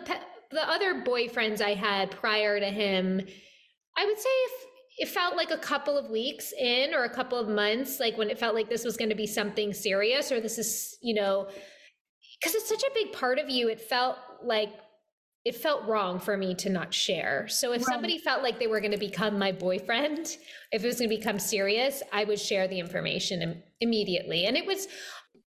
the 0.51 0.69
other 0.69 1.01
boyfriends 1.01 1.61
I 1.61 1.73
had 1.73 2.11
prior 2.11 2.59
to 2.59 2.65
him, 2.65 3.21
I 3.97 4.05
would 4.05 4.19
say 4.19 4.29
if 4.29 4.51
it 4.97 5.07
felt 5.07 5.35
like 5.35 5.51
a 5.51 5.57
couple 5.57 5.97
of 5.97 6.09
weeks 6.09 6.53
in 6.59 6.93
or 6.93 7.03
a 7.03 7.09
couple 7.09 7.37
of 7.37 7.47
months, 7.47 7.99
like 7.99 8.17
when 8.17 8.29
it 8.29 8.37
felt 8.37 8.55
like 8.55 8.69
this 8.69 8.83
was 8.83 8.97
going 8.97 9.09
to 9.09 9.15
be 9.15 9.27
something 9.27 9.73
serious 9.73 10.31
or 10.31 10.41
this 10.41 10.57
is, 10.57 10.97
you 11.01 11.13
know, 11.13 11.47
because 12.39 12.55
it's 12.55 12.67
such 12.67 12.83
a 12.83 12.91
big 12.93 13.11
part 13.13 13.39
of 13.39 13.49
you. 13.49 13.69
It 13.69 13.79
felt 13.79 14.17
like 14.43 14.73
it 15.43 15.55
felt 15.55 15.87
wrong 15.87 16.19
for 16.19 16.37
me 16.37 16.53
to 16.55 16.69
not 16.69 16.93
share. 16.93 17.47
So 17.47 17.71
if 17.71 17.79
right. 17.79 17.85
somebody 17.85 18.17
felt 18.19 18.43
like 18.43 18.59
they 18.59 18.67
were 18.67 18.79
going 18.79 18.91
to 18.91 18.97
become 18.97 19.39
my 19.39 19.51
boyfriend, 19.51 20.37
if 20.71 20.83
it 20.83 20.87
was 20.87 20.99
going 20.99 21.09
to 21.09 21.17
become 21.17 21.39
serious, 21.39 22.03
I 22.11 22.25
would 22.25 22.39
share 22.39 22.67
the 22.67 22.79
information 22.79 23.41
Im- 23.41 23.63
immediately. 23.79 24.45
And 24.45 24.55
it 24.55 24.65
was 24.65 24.87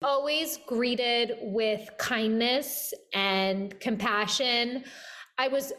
always 0.03 0.59
greeted 0.67 1.39
with 1.41 1.89
kindness 1.99 2.93
and 3.15 3.79
compassion. 3.81 4.85
I 5.39 5.49
was 5.49 5.73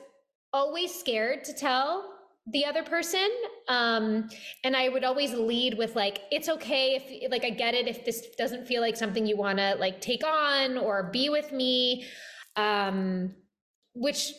always 0.53 0.93
scared 0.93 1.43
to 1.45 1.53
tell 1.53 2.16
the 2.51 2.65
other 2.65 2.83
person 2.83 3.29
um 3.67 4.29
and 4.63 4.75
i 4.75 4.87
would 4.87 5.03
always 5.03 5.33
lead 5.33 5.77
with 5.77 5.95
like 5.95 6.21
it's 6.31 6.47
okay 6.47 6.95
if 6.95 7.31
like 7.31 7.43
i 7.43 7.49
get 7.49 7.73
it 7.73 7.87
if 7.87 8.05
this 8.05 8.27
doesn't 8.37 8.65
feel 8.65 8.81
like 8.81 8.95
something 8.95 9.25
you 9.25 9.35
want 9.35 9.57
to 9.57 9.75
like 9.79 9.99
take 9.99 10.25
on 10.25 10.77
or 10.77 11.09
be 11.11 11.29
with 11.29 11.51
me 11.51 12.05
um 12.55 13.33
which 13.93 14.31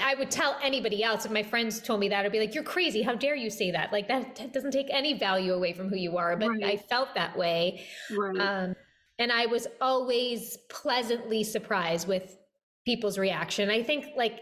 I 0.00 0.14
would 0.14 0.30
tell 0.30 0.56
anybody 0.62 1.02
else 1.02 1.24
if 1.24 1.32
my 1.32 1.42
friends 1.42 1.80
told 1.80 1.98
me 1.98 2.08
that 2.10 2.24
I'd 2.24 2.30
be 2.30 2.38
like 2.38 2.54
you're 2.54 2.62
crazy 2.64 3.02
how 3.02 3.14
dare 3.14 3.34
you 3.34 3.50
say 3.50 3.72
that 3.72 3.92
like 3.92 4.08
that 4.08 4.52
doesn't 4.52 4.70
take 4.70 4.86
any 4.90 5.18
value 5.18 5.54
away 5.54 5.72
from 5.72 5.88
who 5.88 5.96
you 5.96 6.16
are 6.16 6.36
but 6.36 6.48
right. 6.48 6.64
I 6.64 6.76
felt 6.76 7.14
that 7.14 7.36
way 7.36 7.84
right. 8.16 8.38
um 8.38 8.76
and 9.18 9.32
I 9.32 9.46
was 9.46 9.66
always 9.80 10.56
pleasantly 10.70 11.42
surprised 11.42 12.06
with 12.06 12.36
people's 12.84 13.18
reaction 13.18 13.70
I 13.70 13.82
think 13.82 14.06
like 14.16 14.40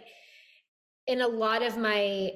in 1.06 1.22
a 1.22 1.28
lot 1.28 1.62
of 1.62 1.78
my 1.78 2.32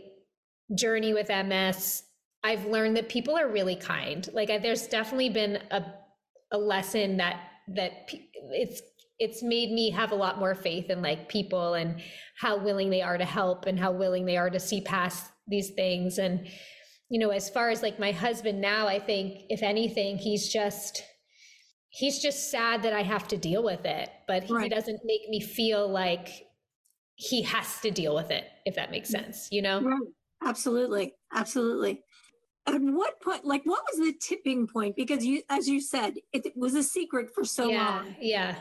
journey 0.75 1.13
with 1.13 1.29
MS, 1.29 2.03
I've 2.43 2.67
learned 2.67 2.97
that 2.97 3.09
people 3.09 3.37
are 3.37 3.49
really 3.49 3.77
kind. 3.77 4.29
Like 4.33 4.49
there's 4.63 4.87
definitely 4.87 5.31
been 5.31 5.59
a 5.71 5.85
a 6.53 6.59
lesson 6.59 7.17
that 7.17 7.41
that 7.69 8.09
it's 8.53 8.83
it's 9.19 9.43
made 9.43 9.71
me 9.71 9.91
have 9.91 10.13
a 10.13 10.15
lot 10.15 10.39
more 10.39 10.55
faith 10.55 10.91
in 10.91 11.03
like 11.03 11.29
people 11.29 11.75
and 11.75 12.01
how 12.39 12.57
willing 12.59 12.91
they 12.91 13.03
are 13.03 13.19
to 13.19 13.25
help 13.25 13.67
and 13.67 13.79
how 13.79 13.93
willing 13.93 14.25
they 14.25 14.37
are 14.37 14.51
to 14.51 14.61
see 14.61 14.81
past 14.81 15.31
these 15.47 15.71
things 15.71 16.19
and 16.19 16.47
you 17.09 17.19
know 17.19 17.31
as 17.31 17.49
far 17.49 17.71
as 17.71 17.83
like 17.83 17.99
my 17.99 18.11
husband 18.13 18.61
now 18.61 18.87
i 18.87 18.99
think 18.99 19.43
if 19.49 19.63
anything 19.63 20.19
he's 20.19 20.49
just 20.49 21.03
he's 21.91 22.21
just 22.21 22.51
sad 22.51 22.83
that 22.83 22.93
i 22.93 23.03
have 23.03 23.29
to 23.29 23.37
deal 23.37 23.63
with 23.63 23.85
it 23.85 24.11
but 24.27 24.49
right. 24.51 24.65
he 24.65 24.69
doesn't 24.69 25.01
make 25.05 25.29
me 25.29 25.41
feel 25.41 25.89
like 25.89 26.29
he 27.15 27.43
has 27.43 27.81
to 27.81 27.91
deal 27.91 28.15
with 28.15 28.31
it 28.31 28.45
if 28.67 28.75
that 28.75 28.91
makes 28.91 29.09
mm. 29.11 29.13
sense 29.13 29.49
you 29.51 29.63
know 29.63 29.81
right. 29.81 29.99
Absolutely. 30.45 31.15
Absolutely. 31.33 32.03
At 32.67 32.81
what 32.81 33.21
point, 33.21 33.45
like, 33.45 33.63
what 33.65 33.83
was 33.91 33.99
the 33.99 34.15
tipping 34.21 34.67
point? 34.67 34.97
Because 34.97 35.25
you, 35.25 35.43
as 35.51 35.69
you 35.69 35.81
said, 35.81 36.15
it, 36.33 36.47
it 36.47 36.57
was 36.57 36.75
a 36.75 36.83
secret 36.83 37.29
for 37.35 37.45
so 37.45 37.69
yeah, 37.69 37.89
long. 37.89 38.17
Yeah. 38.21 38.55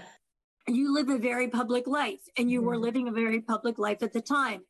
You 0.68 0.94
live 0.94 1.10
a 1.10 1.18
very 1.18 1.48
public 1.48 1.88
life 1.88 2.20
and 2.38 2.52
you 2.52 2.60
mm-hmm. 2.60 2.68
were 2.68 2.78
living 2.78 3.08
a 3.08 3.12
very 3.12 3.42
public 3.42 3.78
life 3.80 4.04
at 4.04 4.14
the 4.14 4.22
time. 4.22 4.62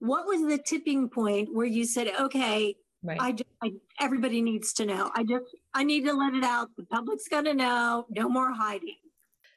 What 0.00 0.26
was 0.26 0.42
the 0.42 0.58
tipping 0.58 1.08
point 1.08 1.48
where 1.52 1.66
you 1.66 1.84
said, 1.84 2.08
okay, 2.20 2.76
right. 3.02 3.18
I, 3.20 3.32
just, 3.32 3.50
I 3.62 3.72
everybody 4.00 4.42
needs 4.42 4.72
to 4.74 4.86
know. 4.86 5.10
I 5.14 5.24
just, 5.24 5.46
I 5.74 5.82
need 5.82 6.04
to 6.04 6.12
let 6.12 6.34
it 6.34 6.44
out. 6.44 6.68
The 6.76 6.84
public's 6.84 7.26
going 7.28 7.46
to 7.46 7.54
know. 7.54 8.06
No 8.10 8.28
more 8.28 8.52
hiding. 8.52 8.96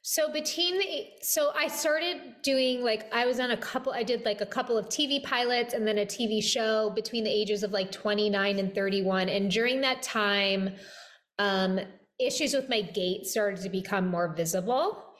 So 0.03 0.31
between 0.31 0.79
the 0.79 1.09
so 1.21 1.51
I 1.55 1.67
started 1.67 2.41
doing 2.41 2.83
like 2.83 3.13
I 3.13 3.25
was 3.27 3.39
on 3.39 3.51
a 3.51 3.57
couple 3.57 3.93
I 3.93 4.01
did 4.01 4.25
like 4.25 4.41
a 4.41 4.45
couple 4.47 4.75
of 4.75 4.87
TV 4.87 5.23
pilots 5.23 5.75
and 5.75 5.87
then 5.87 5.99
a 5.99 6.05
TV 6.05 6.43
show 6.43 6.89
between 6.89 7.23
the 7.23 7.29
ages 7.29 7.61
of 7.61 7.71
like 7.71 7.91
29 7.91 8.57
and 8.57 8.73
31 8.73 9.29
and 9.29 9.51
during 9.51 9.81
that 9.81 10.01
time 10.01 10.73
um 11.37 11.79
issues 12.19 12.55
with 12.55 12.67
my 12.67 12.81
gait 12.81 13.27
started 13.27 13.61
to 13.61 13.69
become 13.69 14.07
more 14.07 14.33
visible. 14.33 15.10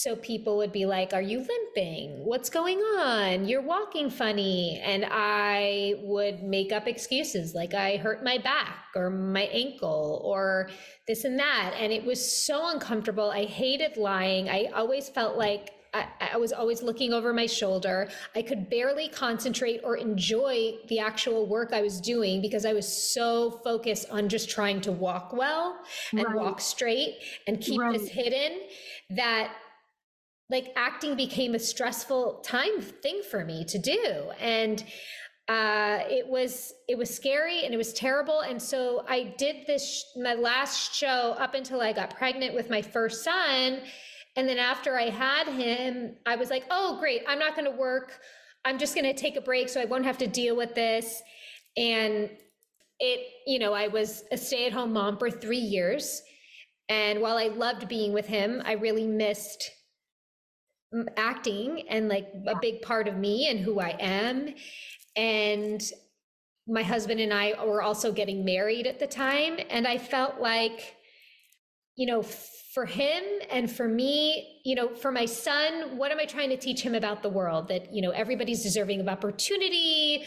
So 0.00 0.14
people 0.14 0.56
would 0.58 0.70
be 0.70 0.86
like, 0.86 1.12
Are 1.12 1.20
you 1.20 1.38
limping? 1.38 2.24
What's 2.24 2.50
going 2.50 2.78
on? 2.78 3.48
You're 3.48 3.62
walking 3.62 4.10
funny. 4.10 4.80
And 4.84 5.04
I 5.10 5.94
would 6.02 6.40
make 6.40 6.70
up 6.70 6.86
excuses 6.86 7.52
like 7.52 7.74
I 7.74 7.96
hurt 7.96 8.22
my 8.22 8.38
back 8.38 8.84
or 8.94 9.10
my 9.10 9.42
ankle 9.52 10.22
or 10.24 10.70
this 11.08 11.24
and 11.24 11.36
that. 11.40 11.74
And 11.80 11.92
it 11.92 12.04
was 12.04 12.20
so 12.46 12.70
uncomfortable. 12.70 13.32
I 13.32 13.46
hated 13.46 13.96
lying. 13.96 14.48
I 14.48 14.66
always 14.72 15.08
felt 15.08 15.36
like 15.36 15.72
I, 15.92 16.06
I, 16.34 16.36
was 16.36 16.52
always 16.52 16.80
looking 16.80 17.12
over 17.12 17.32
my 17.32 17.46
shoulder. 17.46 18.08
I 18.36 18.42
could 18.42 18.70
barely 18.70 19.08
concentrate 19.08 19.80
or 19.82 19.96
enjoy 19.96 20.74
the 20.88 21.00
actual 21.00 21.48
work 21.48 21.72
I 21.72 21.80
was 21.80 22.00
doing 22.00 22.40
because 22.40 22.64
I 22.64 22.72
was 22.72 22.86
so 22.86 23.60
focused 23.64 24.08
on 24.10 24.28
just 24.28 24.48
trying 24.48 24.80
to 24.82 24.92
walk 24.92 25.32
well 25.32 25.80
and 26.12 26.24
right. 26.24 26.36
walk 26.36 26.60
straight 26.60 27.16
and 27.48 27.60
keep 27.60 27.80
right. 27.80 27.98
this 27.98 28.08
hidden 28.08 28.60
that 29.10 29.50
like 30.50 30.72
acting 30.76 31.14
became 31.14 31.54
a 31.54 31.58
stressful 31.58 32.40
time 32.44 32.80
thing 32.80 33.22
for 33.30 33.44
me 33.44 33.64
to 33.66 33.78
do. 33.78 34.30
And 34.40 34.82
uh, 35.48 36.00
it 36.08 36.26
was 36.26 36.74
it 36.88 36.98
was 36.98 37.14
scary 37.14 37.64
and 37.64 37.72
it 37.72 37.76
was 37.76 37.92
terrible. 37.92 38.40
And 38.40 38.60
so 38.60 39.04
i 39.08 39.34
did 39.38 39.66
this 39.66 40.04
my 40.16 40.34
last 40.34 40.94
show 40.94 41.34
up 41.38 41.54
until 41.54 41.80
i 41.80 41.92
got 41.92 42.14
pregnant 42.16 42.54
with 42.54 42.70
my 42.70 42.82
first 42.82 43.24
son. 43.24 43.80
And 44.36 44.48
then 44.48 44.58
after 44.58 44.98
i 44.98 45.08
had 45.08 45.48
him 45.48 46.16
i 46.26 46.36
was 46.36 46.50
like 46.50 46.64
oh 46.70 46.98
great. 46.98 47.22
I'm 47.26 47.38
not 47.38 47.54
going 47.54 47.70
to 47.70 47.76
work. 47.76 48.20
I'm 48.64 48.78
just 48.78 48.94
going 48.94 49.06
to 49.06 49.18
take 49.18 49.36
a 49.36 49.40
break 49.40 49.68
so 49.68 49.80
i 49.80 49.86
won't 49.86 50.04
have 50.04 50.18
to 50.18 50.26
deal 50.26 50.56
with 50.56 50.74
this. 50.74 51.22
And 51.76 52.30
it 53.00 53.20
you 53.46 53.58
know 53.58 53.72
i 53.72 53.88
was 53.88 54.24
a 54.32 54.36
stay-at-home 54.36 54.92
mom 54.92 55.18
for 55.18 55.30
three 55.30 55.56
years. 55.58 56.22
And 56.90 57.20
while 57.20 57.38
i 57.38 57.46
loved 57.48 57.88
being 57.88 58.12
with 58.12 58.26
him 58.26 58.62
i 58.66 58.72
really 58.72 59.06
missed 59.06 59.70
acting 61.16 61.84
and 61.88 62.08
like 62.08 62.28
a 62.46 62.56
big 62.60 62.82
part 62.82 63.08
of 63.08 63.16
me 63.16 63.48
and 63.48 63.60
who 63.60 63.80
I 63.80 63.96
am. 64.00 64.54
And 65.16 65.82
my 66.66 66.82
husband 66.82 67.20
and 67.20 67.32
I 67.32 67.54
were 67.64 67.82
also 67.82 68.12
getting 68.12 68.44
married 68.44 68.86
at 68.86 68.98
the 68.98 69.06
time. 69.06 69.58
And 69.70 69.86
I 69.86 69.98
felt 69.98 70.38
like, 70.38 70.96
you 71.96 72.06
know, 72.06 72.22
for 72.22 72.84
him 72.84 73.22
and 73.50 73.70
for 73.70 73.88
me, 73.88 74.60
you 74.64 74.74
know, 74.74 74.94
for 74.94 75.10
my 75.10 75.24
son, 75.24 75.96
what 75.96 76.12
am 76.12 76.20
I 76.20 76.26
trying 76.26 76.50
to 76.50 76.56
teach 76.56 76.82
him 76.82 76.94
about 76.94 77.22
the 77.22 77.28
world? 77.28 77.68
That, 77.68 77.92
you 77.92 78.02
know, 78.02 78.10
everybody's 78.10 78.62
deserving 78.62 79.00
of 79.00 79.08
opportunity. 79.08 80.24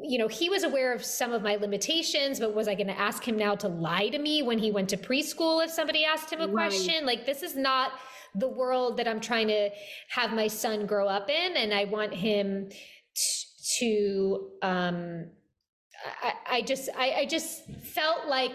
You 0.00 0.18
know, 0.18 0.28
he 0.28 0.48
was 0.48 0.62
aware 0.62 0.94
of 0.94 1.04
some 1.04 1.32
of 1.32 1.42
my 1.42 1.56
limitations, 1.56 2.38
but 2.38 2.54
was 2.54 2.68
I 2.68 2.74
going 2.74 2.86
to 2.86 2.98
ask 2.98 3.26
him 3.26 3.36
now 3.36 3.56
to 3.56 3.68
lie 3.68 4.08
to 4.08 4.18
me 4.18 4.42
when 4.42 4.58
he 4.58 4.70
went 4.70 4.88
to 4.90 4.96
preschool 4.96 5.62
if 5.62 5.70
somebody 5.70 6.04
asked 6.04 6.32
him 6.32 6.40
a 6.40 6.46
right. 6.46 6.70
question? 6.70 7.04
Like, 7.04 7.26
this 7.26 7.42
is 7.42 7.56
not 7.56 7.92
the 8.34 8.48
world 8.48 8.96
that 8.96 9.06
I'm 9.06 9.20
trying 9.20 9.48
to 9.48 9.70
have 10.10 10.32
my 10.32 10.46
son 10.46 10.86
grow 10.86 11.06
up 11.08 11.28
in. 11.28 11.56
And 11.56 11.72
I 11.74 11.84
want 11.84 12.14
him 12.14 12.70
to, 13.78 14.50
um, 14.62 15.26
I, 16.22 16.32
I 16.50 16.62
just, 16.62 16.88
I, 16.96 17.12
I 17.12 17.26
just 17.26 17.64
felt 17.82 18.26
like 18.26 18.52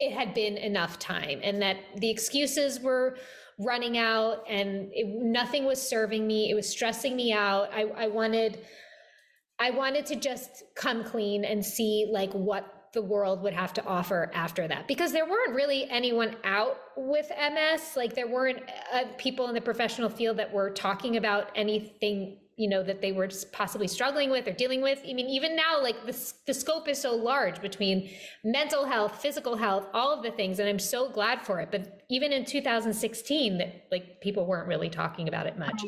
it 0.00 0.12
had 0.12 0.34
been 0.34 0.56
enough 0.56 0.98
time 0.98 1.40
and 1.42 1.62
that 1.62 1.76
the 1.96 2.10
excuses 2.10 2.80
were 2.80 3.16
running 3.58 3.98
out 3.98 4.44
and 4.48 4.90
it, 4.92 5.06
nothing 5.06 5.64
was 5.64 5.80
serving 5.80 6.26
me. 6.26 6.50
It 6.50 6.54
was 6.54 6.68
stressing 6.68 7.14
me 7.14 7.32
out. 7.32 7.72
I, 7.72 7.82
I 7.96 8.08
wanted, 8.08 8.58
I 9.58 9.70
wanted 9.70 10.06
to 10.06 10.16
just 10.16 10.64
come 10.74 11.04
clean 11.04 11.44
and 11.44 11.64
see 11.64 12.08
like 12.10 12.32
what 12.32 12.81
the 12.92 13.02
world 13.02 13.42
would 13.42 13.54
have 13.54 13.72
to 13.72 13.84
offer 13.86 14.30
after 14.34 14.68
that. 14.68 14.86
Because 14.86 15.12
there 15.12 15.24
weren't 15.24 15.54
really 15.54 15.88
anyone 15.90 16.36
out 16.44 16.78
with 16.96 17.30
MS 17.30 17.96
like 17.96 18.14
there 18.14 18.28
weren't 18.28 18.62
uh, 18.92 19.04
people 19.16 19.48
in 19.48 19.54
the 19.54 19.60
professional 19.60 20.10
field 20.10 20.36
that 20.36 20.52
were 20.52 20.70
talking 20.70 21.16
about 21.16 21.50
anything 21.54 22.38
you 22.56 22.68
know 22.68 22.82
that 22.82 23.00
they 23.00 23.12
were 23.12 23.30
possibly 23.50 23.88
struggling 23.88 24.28
with 24.30 24.46
or 24.46 24.52
dealing 24.52 24.82
with. 24.82 25.00
I 25.08 25.14
mean 25.14 25.26
even 25.28 25.56
now 25.56 25.82
like 25.82 26.04
the, 26.04 26.32
the 26.46 26.52
scope 26.52 26.86
is 26.86 27.00
so 27.00 27.16
large 27.16 27.62
between 27.62 28.10
mental 28.44 28.84
health 28.84 29.22
physical 29.22 29.56
health 29.56 29.86
all 29.94 30.12
of 30.12 30.22
the 30.22 30.30
things 30.30 30.58
and 30.58 30.68
i'm 30.68 30.78
so 30.78 31.08
glad 31.10 31.46
for 31.46 31.60
it. 31.60 31.70
But 31.70 32.02
even 32.10 32.30
in 32.30 32.44
2016 32.44 33.58
that 33.58 33.86
like 33.90 34.20
people 34.20 34.44
weren't 34.44 34.68
really 34.68 34.90
talking 34.90 35.28
about 35.28 35.46
it 35.46 35.58
much. 35.58 35.82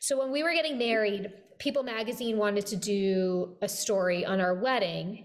So 0.00 0.18
when 0.18 0.32
we 0.32 0.42
were 0.42 0.52
getting 0.52 0.78
married 0.78 1.30
people 1.60 1.84
magazine 1.84 2.38
wanted 2.38 2.66
to 2.66 2.76
do 2.76 3.56
a 3.62 3.68
story 3.68 4.24
on 4.26 4.40
our 4.40 4.54
wedding 4.54 5.24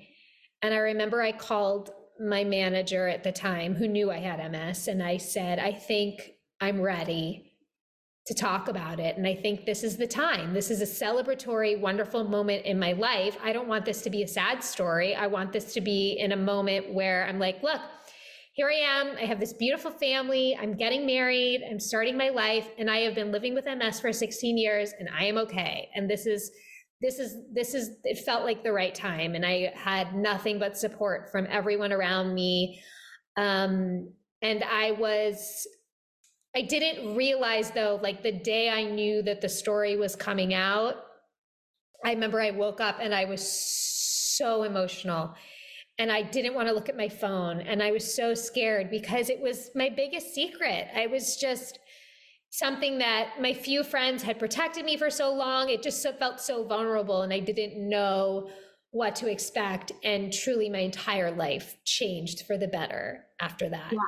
and 0.62 0.74
I 0.74 0.78
remember 0.78 1.22
I 1.22 1.32
called 1.32 1.92
my 2.20 2.44
manager 2.44 3.08
at 3.08 3.24
the 3.24 3.32
time 3.32 3.76
who 3.76 3.88
knew 3.88 4.12
I 4.12 4.18
had 4.18 4.52
MS 4.52 4.88
and 4.88 5.02
I 5.02 5.18
said, 5.18 5.58
I 5.58 5.72
think 5.72 6.32
I'm 6.60 6.82
ready 6.82 7.50
to 8.26 8.34
talk 8.34 8.68
about 8.68 9.00
it. 9.00 9.18
And 9.18 9.26
I 9.26 9.34
think 9.34 9.66
this 9.66 9.84
is 9.84 9.98
the 9.98 10.06
time. 10.06 10.54
This 10.54 10.70
is 10.70 10.82
a 10.82 10.86
celebratory, 10.86 11.80
wonderful 11.80 12.26
moment 12.26 12.66
in 12.66 12.78
my 12.78 12.92
life. 12.92 13.38
I 13.42 13.54
don't 13.54 13.68
want 13.68 13.86
this 13.86 14.02
to 14.04 14.10
be 14.10 14.22
a 14.24 14.28
sad 14.28 14.64
story. 14.64 15.16
I 15.16 15.28
want 15.28 15.54
this 15.54 15.74
to 15.74 15.82
be 15.82 16.18
in 16.20 16.34
a 16.34 16.38
moment 16.38 16.94
where 16.94 17.26
I'm 17.26 17.40
like, 17.40 17.64
look, 17.64 17.82
here 18.54 18.70
I 18.70 18.74
am. 18.74 19.16
I 19.18 19.26
have 19.26 19.40
this 19.40 19.54
beautiful 19.54 19.90
family. 19.90 20.58
I'm 20.62 20.76
getting 20.76 21.06
married. 21.06 21.64
I'm 21.68 21.80
starting 21.80 22.18
my 22.18 22.30
life. 22.30 22.68
And 22.78 22.92
I 22.92 22.98
have 23.00 23.16
been 23.16 23.32
living 23.32 23.56
with 23.56 23.66
MS 23.66 24.02
for 24.02 24.12
16 24.12 24.58
years 24.58 24.94
and 25.00 25.10
I 25.18 25.24
am 25.24 25.38
okay. 25.38 25.90
And 25.96 26.10
this 26.10 26.26
is 26.26 26.52
this 27.02 27.20
is 27.20 27.36
this 27.54 27.74
is 27.74 27.92
it 28.04 28.20
felt 28.26 28.44
like 28.44 28.64
the 28.64 28.72
right 28.72 28.94
time 28.94 29.36
and 29.36 29.46
i 29.46 29.72
had 29.76 30.16
nothing 30.16 30.60
but 30.60 30.78
support 30.78 31.32
from 31.32 31.48
everyone 31.50 31.94
around 31.94 32.34
me. 32.34 32.82
Um 33.38 34.12
and 34.42 34.64
i 34.64 34.92
was 34.92 35.68
i 36.56 36.62
didn't 36.62 37.16
realize 37.16 37.72
though 37.72 38.00
like 38.02 38.24
the 38.24 38.32
day 38.32 38.70
i 38.70 38.84
knew 38.84 39.22
that 39.22 39.42
the 39.42 39.50
story 39.50 39.98
was 39.98 40.16
coming 40.16 40.54
out 40.54 40.96
i 42.06 42.12
remember 42.12 42.40
i 42.40 42.52
woke 42.52 42.80
up 42.80 42.98
and 43.02 43.14
i 43.14 43.26
was 43.26 43.46
so 44.38 44.64
emotional 44.64 45.34
and 45.98 46.12
i 46.12 46.22
didn't 46.22 46.54
want 46.54 46.68
to 46.68 46.74
look 46.74 46.88
at 46.90 46.96
my 46.96 47.10
phone 47.10 47.60
and 47.60 47.84
i 47.84 47.92
was 47.92 48.16
so 48.16 48.34
scared 48.34 48.90
because 48.90 49.30
it 49.30 49.42
was 49.42 49.72
my 49.76 49.90
biggest 49.90 50.34
secret. 50.34 50.88
I 50.96 51.08
was 51.08 51.36
just 51.36 51.80
something 52.50 52.98
that 53.00 53.42
my 53.42 53.54
few 53.54 53.84
friends 53.84 54.24
had 54.24 54.40
protected 54.40 54.86
me 54.86 54.98
for 54.98 55.10
so 55.10 55.34
long. 55.34 55.70
It 55.70 55.84
just 55.84 56.06
felt 56.20 56.40
so 56.40 56.64
vulnerable, 56.64 57.22
and 57.22 57.34
I 57.34 57.40
didn't 57.40 57.78
know 57.78 58.50
what 58.92 59.16
to 59.18 59.30
expect. 59.30 59.92
And 60.04 60.34
truly, 60.34 60.70
my 60.70 60.80
entire 60.80 61.32
life 61.32 61.78
changed 61.86 62.46
for 62.46 62.58
the 62.58 62.68
better 62.68 63.26
after 63.40 63.70
that. 63.70 63.92
Yeah. 63.92 64.00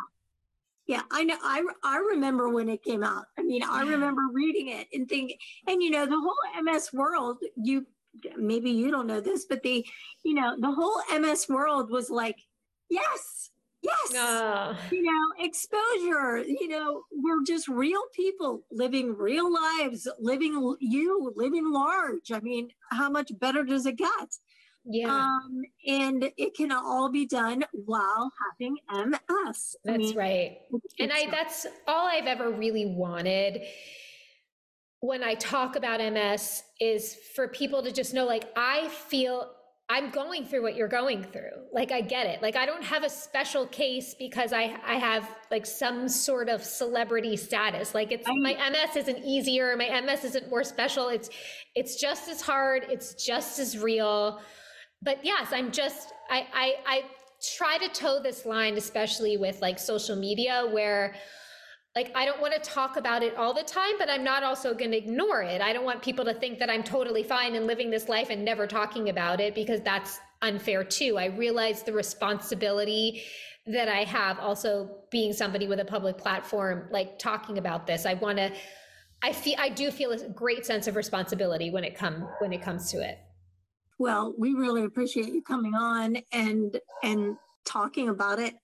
Yeah, 0.87 1.03
I 1.11 1.23
know. 1.23 1.37
I, 1.41 1.63
I 1.83 1.97
remember 1.99 2.49
when 2.49 2.67
it 2.67 2.83
came 2.83 3.03
out. 3.03 3.25
I 3.37 3.43
mean, 3.43 3.63
I 3.63 3.83
remember 3.83 4.23
reading 4.33 4.69
it 4.69 4.87
and 4.91 5.07
thinking, 5.07 5.37
and 5.67 5.81
you 5.81 5.89
know, 5.89 6.05
the 6.05 6.19
whole 6.19 6.63
MS 6.63 6.91
world, 6.91 7.37
you 7.55 7.85
maybe 8.35 8.71
you 8.71 8.91
don't 8.91 9.07
know 9.07 9.21
this, 9.21 9.45
but 9.45 9.63
the, 9.63 9.85
you 10.23 10.33
know, 10.33 10.55
the 10.59 10.71
whole 10.71 11.01
MS 11.17 11.47
world 11.47 11.91
was 11.91 12.09
like, 12.09 12.35
yes, 12.89 13.01
Yes. 13.01 13.50
Uh, 14.15 14.75
you 14.91 15.03
know, 15.03 15.45
exposure, 15.45 16.39
you 16.39 16.67
know, 16.67 17.03
we're 17.11 17.43
just 17.45 17.67
real 17.67 18.01
people 18.13 18.63
living 18.71 19.15
real 19.15 19.51
lives, 19.51 20.07
living 20.19 20.75
you, 20.79 21.33
living 21.35 21.71
large. 21.71 22.31
I 22.31 22.39
mean, 22.39 22.69
how 22.91 23.09
much 23.09 23.31
better 23.39 23.63
does 23.63 23.85
it 23.85 23.97
get? 23.97 24.09
Yeah. 24.83 25.13
Um, 25.13 25.61
and 25.85 26.31
it 26.37 26.55
can 26.55 26.71
all 26.71 27.09
be 27.09 27.25
done 27.25 27.63
while 27.71 28.31
having 28.51 28.77
MS. 28.91 29.75
That's 29.83 29.87
I 29.87 29.97
mean, 29.97 30.17
right. 30.17 30.57
and 30.99 31.11
I 31.13 31.27
that's 31.29 31.67
all 31.87 32.07
I've 32.07 32.25
ever 32.25 32.49
really 32.49 32.87
wanted 32.87 33.61
when 35.01 35.23
I 35.23 35.33
talk 35.35 35.75
about 35.75 35.99
MS 35.99 36.63
is 36.79 37.15
for 37.35 37.47
people 37.47 37.83
to 37.83 37.91
just 37.91 38.13
know 38.13 38.25
like 38.25 38.45
I 38.55 38.87
feel 38.87 39.51
I'm 39.91 40.09
going 40.09 40.45
through 40.45 40.61
what 40.61 40.77
you're 40.77 40.87
going 40.87 41.21
through. 41.21 41.51
Like 41.73 41.91
I 41.91 41.99
get 41.99 42.25
it. 42.25 42.41
Like 42.41 42.55
I 42.55 42.65
don't 42.65 42.83
have 42.83 43.03
a 43.03 43.09
special 43.09 43.67
case 43.67 44.15
because 44.17 44.53
I 44.53 44.77
I 44.85 44.95
have 44.95 45.29
like 45.51 45.65
some 45.65 46.07
sort 46.07 46.47
of 46.47 46.63
celebrity 46.63 47.35
status. 47.35 47.93
Like 47.93 48.13
it's 48.13 48.25
my 48.25 48.53
MS 48.53 48.95
isn't 48.95 49.25
easier, 49.25 49.75
my 49.75 49.99
MS 49.99 50.23
isn't 50.23 50.49
more 50.49 50.63
special. 50.63 51.09
It's 51.09 51.29
it's 51.75 51.99
just 51.99 52.29
as 52.29 52.39
hard, 52.39 52.85
it's 52.89 53.15
just 53.15 53.59
as 53.59 53.77
real. 53.77 54.39
But 55.01 55.25
yes, 55.25 55.49
I'm 55.51 55.73
just 55.73 56.13
I 56.29 56.47
I 56.53 56.73
I 56.85 57.01
try 57.57 57.77
to 57.79 57.89
toe 57.89 58.21
this 58.23 58.45
line 58.45 58.77
especially 58.77 59.35
with 59.35 59.61
like 59.61 59.77
social 59.77 60.15
media 60.15 60.69
where 60.71 61.15
like 61.95 62.11
I 62.15 62.25
don't 62.25 62.39
want 62.39 62.53
to 62.53 62.59
talk 62.59 62.95
about 62.95 63.21
it 63.21 63.35
all 63.35 63.53
the 63.53 63.63
time, 63.63 63.97
but 63.97 64.09
I'm 64.09 64.23
not 64.23 64.43
also 64.43 64.73
going 64.73 64.91
to 64.91 64.97
ignore 64.97 65.41
it. 65.41 65.61
I 65.61 65.73
don't 65.73 65.83
want 65.83 66.01
people 66.01 66.23
to 66.25 66.33
think 66.33 66.57
that 66.59 66.69
I'm 66.69 66.83
totally 66.83 67.23
fine 67.23 67.55
and 67.55 67.67
living 67.67 67.89
this 67.89 68.07
life 68.07 68.29
and 68.29 68.45
never 68.45 68.65
talking 68.65 69.09
about 69.09 69.41
it 69.41 69.53
because 69.55 69.81
that's 69.81 70.19
unfair 70.41 70.83
too. 70.83 71.17
I 71.17 71.25
realize 71.25 71.83
the 71.83 71.91
responsibility 71.91 73.23
that 73.67 73.89
I 73.89 74.03
have 74.05 74.39
also 74.39 74.89
being 75.11 75.33
somebody 75.33 75.67
with 75.67 75.79
a 75.79 75.85
public 75.85 76.17
platform 76.17 76.87
like 76.91 77.19
talking 77.19 77.57
about 77.57 77.85
this. 77.85 78.05
I 78.05 78.15
want 78.15 78.37
to 78.37 78.51
I 79.21 79.33
feel 79.33 79.55
I 79.59 79.69
do 79.69 79.91
feel 79.91 80.11
a 80.11 80.29
great 80.29 80.65
sense 80.65 80.87
of 80.87 80.95
responsibility 80.95 81.71
when 81.71 81.83
it 81.83 81.95
come 81.95 82.27
when 82.39 82.53
it 82.53 82.61
comes 82.61 82.89
to 82.91 83.01
it. 83.01 83.19
Well, 83.99 84.33
we 84.37 84.53
really 84.53 84.83
appreciate 84.83 85.27
you 85.27 85.43
coming 85.43 85.75
on 85.75 86.17
and 86.31 86.79
and 87.03 87.37
talking 87.65 88.09
about 88.09 88.39
it 88.39 88.55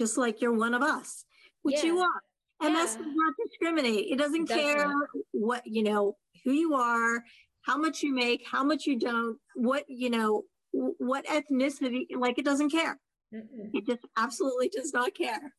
just 0.00 0.16
like 0.16 0.40
you're 0.40 0.52
one 0.52 0.74
of 0.74 0.82
us, 0.82 1.24
which 1.62 1.78
yeah. 1.78 1.86
you 1.86 1.98
are 1.98 2.22
MS 2.60 2.72
yeah. 2.72 3.04
does 3.04 3.14
not 3.14 3.34
discriminate. 3.44 4.06
It 4.10 4.18
doesn't 4.18 4.50
it 4.50 4.54
care 4.54 4.88
not. 4.88 5.08
what, 5.32 5.62
you 5.66 5.82
know, 5.82 6.16
who 6.44 6.52
you 6.52 6.74
are, 6.74 7.22
how 7.62 7.76
much 7.76 8.02
you 8.02 8.12
make, 8.12 8.46
how 8.46 8.64
much 8.64 8.86
you 8.86 8.98
don't, 8.98 9.38
what, 9.54 9.84
you 9.88 10.10
know, 10.10 10.44
what 10.72 11.26
ethnicity, 11.26 12.06
like 12.16 12.38
it 12.38 12.44
doesn't 12.44 12.70
care. 12.70 12.98
Mm-mm. 13.34 13.70
It 13.74 13.86
just 13.86 14.06
absolutely 14.16 14.70
does 14.70 14.92
not 14.92 15.14
care. 15.14 15.52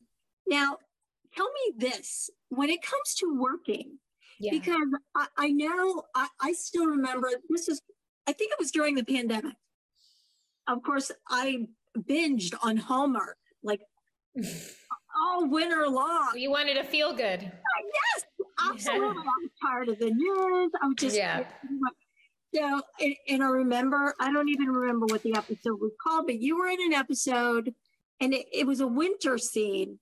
Now, 0.46 0.78
tell 1.34 1.50
me 1.52 1.74
this 1.78 2.30
when 2.48 2.70
it 2.70 2.82
comes 2.82 3.14
to 3.16 3.38
working, 3.38 3.98
yeah. 4.38 4.50
because 4.50 4.88
I, 5.14 5.26
I 5.36 5.48
know 5.50 6.02
I, 6.14 6.28
I 6.40 6.52
still 6.52 6.86
remember 6.86 7.30
this 7.48 7.68
is, 7.68 7.80
I 8.26 8.32
think 8.32 8.52
it 8.52 8.58
was 8.58 8.70
during 8.70 8.94
the 8.94 9.04
pandemic. 9.04 9.56
Of 10.66 10.82
course, 10.82 11.10
I 11.28 11.66
binged 11.96 12.54
on 12.62 12.76
Hallmark 12.76 13.36
like 13.62 13.80
all 15.20 15.48
winter 15.48 15.88
long. 15.88 16.32
You 16.34 16.50
wanted 16.50 16.74
to 16.74 16.84
feel 16.84 17.12
good. 17.12 17.40
Yes, 17.42 18.24
absolutely. 18.68 19.06
Yeah. 19.06 19.12
I 19.12 19.42
was 19.42 19.50
tired 19.62 19.88
of 19.88 19.98
the 19.98 20.10
news. 20.10 20.70
I 20.80 20.86
was 20.86 20.96
just 20.98 21.16
yeah. 21.16 21.44
So, 22.54 22.82
and, 23.00 23.14
and, 23.28 23.42
I 23.44 23.46
remember, 23.46 24.14
I 24.18 24.32
don't 24.32 24.48
even 24.48 24.66
remember 24.66 25.06
what 25.06 25.22
the 25.22 25.36
episode 25.36 25.80
was 25.80 25.92
called, 26.02 26.26
but 26.26 26.40
you 26.40 26.58
were 26.58 26.66
in 26.66 26.82
an 26.82 26.92
episode 26.92 27.72
and 28.20 28.34
it, 28.34 28.46
it 28.52 28.66
was 28.66 28.80
a 28.80 28.88
winter 28.88 29.38
scene. 29.38 30.00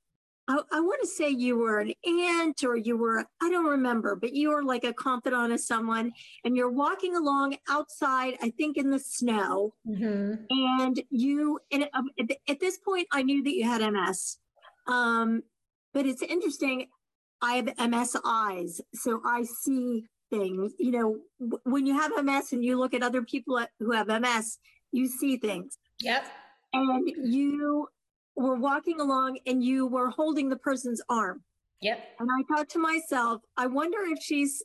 I, 0.49 0.61
I 0.73 0.81
want 0.81 1.03
to 1.03 1.07
say 1.07 1.29
you 1.29 1.59
were 1.59 1.81
an 1.81 1.93
aunt 2.07 2.65
or 2.65 2.75
you 2.77 2.97
were, 2.97 3.27
I 3.43 3.51
don't 3.51 3.67
remember, 3.67 4.17
but 4.17 4.33
you 4.33 4.49
were 4.49 4.65
like 4.65 4.85
a 4.85 4.95
confidant 4.95 5.53
of 5.53 5.61
someone 5.61 6.13
and 6.43 6.57
you're 6.57 6.71
walking 6.71 7.17
along 7.17 7.57
outside, 7.69 8.39
I 8.41 8.51
think 8.51 8.79
in 8.79 8.91
the 8.91 8.99
snow. 8.99 9.75
Mm-hmm. 9.87 10.45
And 10.51 11.03
you, 11.11 11.61
and 11.71 11.89
um, 11.93 12.09
at, 12.49 12.61
this 12.61 12.79
point, 12.79 13.09
I 13.13 13.23
knew 13.23 13.43
that 13.43 13.55
you 13.55 13.65
had 13.65 13.83
MS. 13.93 14.39
Um, 14.89 15.43
but 15.95 16.07
it's 16.07 16.23
interesting. 16.23 16.87
I 17.41 17.55
have 17.55 17.91
MS 17.91 18.17
eyes, 18.25 18.81
so 18.95 19.21
I 19.25 19.45
see 19.45 20.07
things. 20.31 20.73
You 20.79 20.91
know, 20.91 21.17
w- 21.39 21.61
when 21.65 21.87
you 21.87 21.95
have 21.95 22.13
MS 22.25 22.53
and 22.53 22.65
you 22.65 22.79
look 22.79 22.95
at 22.95 23.03
other 23.03 23.23
people 23.23 23.65
who 23.79 23.93
have 23.93 24.09
MS, 24.09 24.59
you 24.91 25.07
see 25.07 25.37
things. 25.37 25.79
Yep. 26.01 26.27
And 26.73 27.09
you 27.17 27.89
were 28.37 28.57
walking 28.57 29.01
along 29.01 29.39
and 29.47 29.63
you 29.63 29.87
were 29.87 30.11
holding 30.11 30.49
the 30.49 30.57
person's 30.57 31.03
arm. 31.09 31.43
Yep. 31.81 31.99
And 32.19 32.29
I 32.31 32.43
thought 32.49 32.69
to 32.71 32.79
myself, 32.79 33.43
I 33.57 33.67
wonder 33.67 33.99
if 34.03 34.19
she's 34.21 34.63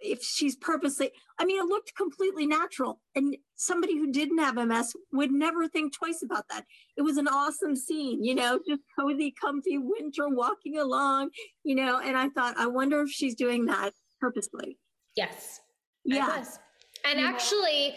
if 0.00 0.22
she's 0.22 0.56
purposely 0.56 1.10
I 1.38 1.44
mean 1.44 1.60
it 1.60 1.66
looked 1.66 1.94
completely 1.96 2.46
natural 2.46 3.00
and 3.14 3.36
somebody 3.56 3.96
who 3.96 4.12
didn't 4.12 4.38
have 4.38 4.54
MS 4.54 4.94
would 5.12 5.30
never 5.30 5.68
think 5.68 5.92
twice 5.92 6.22
about 6.22 6.44
that. 6.50 6.64
It 6.96 7.02
was 7.02 7.16
an 7.16 7.28
awesome 7.28 7.76
scene, 7.76 8.22
you 8.22 8.34
know, 8.34 8.58
just 8.68 8.82
cozy, 8.98 9.34
comfy 9.40 9.78
winter 9.78 10.28
walking 10.28 10.78
along, 10.78 11.30
you 11.64 11.74
know, 11.74 12.00
and 12.00 12.16
I 12.16 12.28
thought 12.28 12.56
I 12.56 12.66
wonder 12.66 13.02
if 13.02 13.10
she's 13.10 13.34
doing 13.34 13.66
that 13.66 13.92
purposely. 14.20 14.78
Yes. 15.16 15.60
Yes. 16.04 16.58
And 17.04 17.20
actually, 17.20 17.94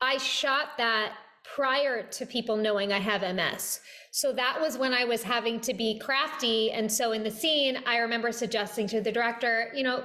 I 0.00 0.18
shot 0.18 0.76
that 0.78 1.14
prior 1.54 2.02
to 2.02 2.26
people 2.26 2.56
knowing 2.56 2.92
I 2.92 2.98
have 2.98 3.22
MS. 3.22 3.80
So 4.12 4.32
that 4.32 4.60
was 4.60 4.78
when 4.78 4.94
I 4.94 5.04
was 5.04 5.22
having 5.22 5.60
to 5.60 5.74
be 5.74 5.98
crafty. 5.98 6.72
And 6.72 6.90
so 6.90 7.12
in 7.12 7.22
the 7.22 7.30
scene, 7.30 7.78
I 7.86 7.98
remember 7.98 8.32
suggesting 8.32 8.86
to 8.88 9.00
the 9.00 9.12
director, 9.12 9.70
you 9.74 9.82
know, 9.82 10.04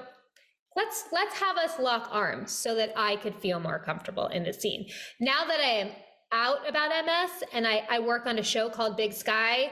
let's 0.80 1.06
let's 1.12 1.36
have 1.38 1.58
us 1.58 1.78
lock 1.78 2.08
arms 2.12 2.52
so 2.52 2.74
that 2.76 2.94
I 2.96 3.18
could 3.18 3.36
feel 3.36 3.60
more 3.60 3.80
comfortable 3.80 4.28
in 4.28 4.44
the 4.44 4.54
scene. 4.54 4.88
Now 5.20 5.46
that 5.46 5.60
I 5.60 5.72
am 5.84 5.90
out 6.32 6.68
about 6.68 6.90
MS 7.06 7.44
and 7.54 7.68
I, 7.68 7.84
I 7.90 8.00
work 8.00 8.26
on 8.26 8.40
a 8.40 8.44
show 8.44 8.70
called 8.70 8.96
Big 8.96 9.12
Sky 9.12 9.72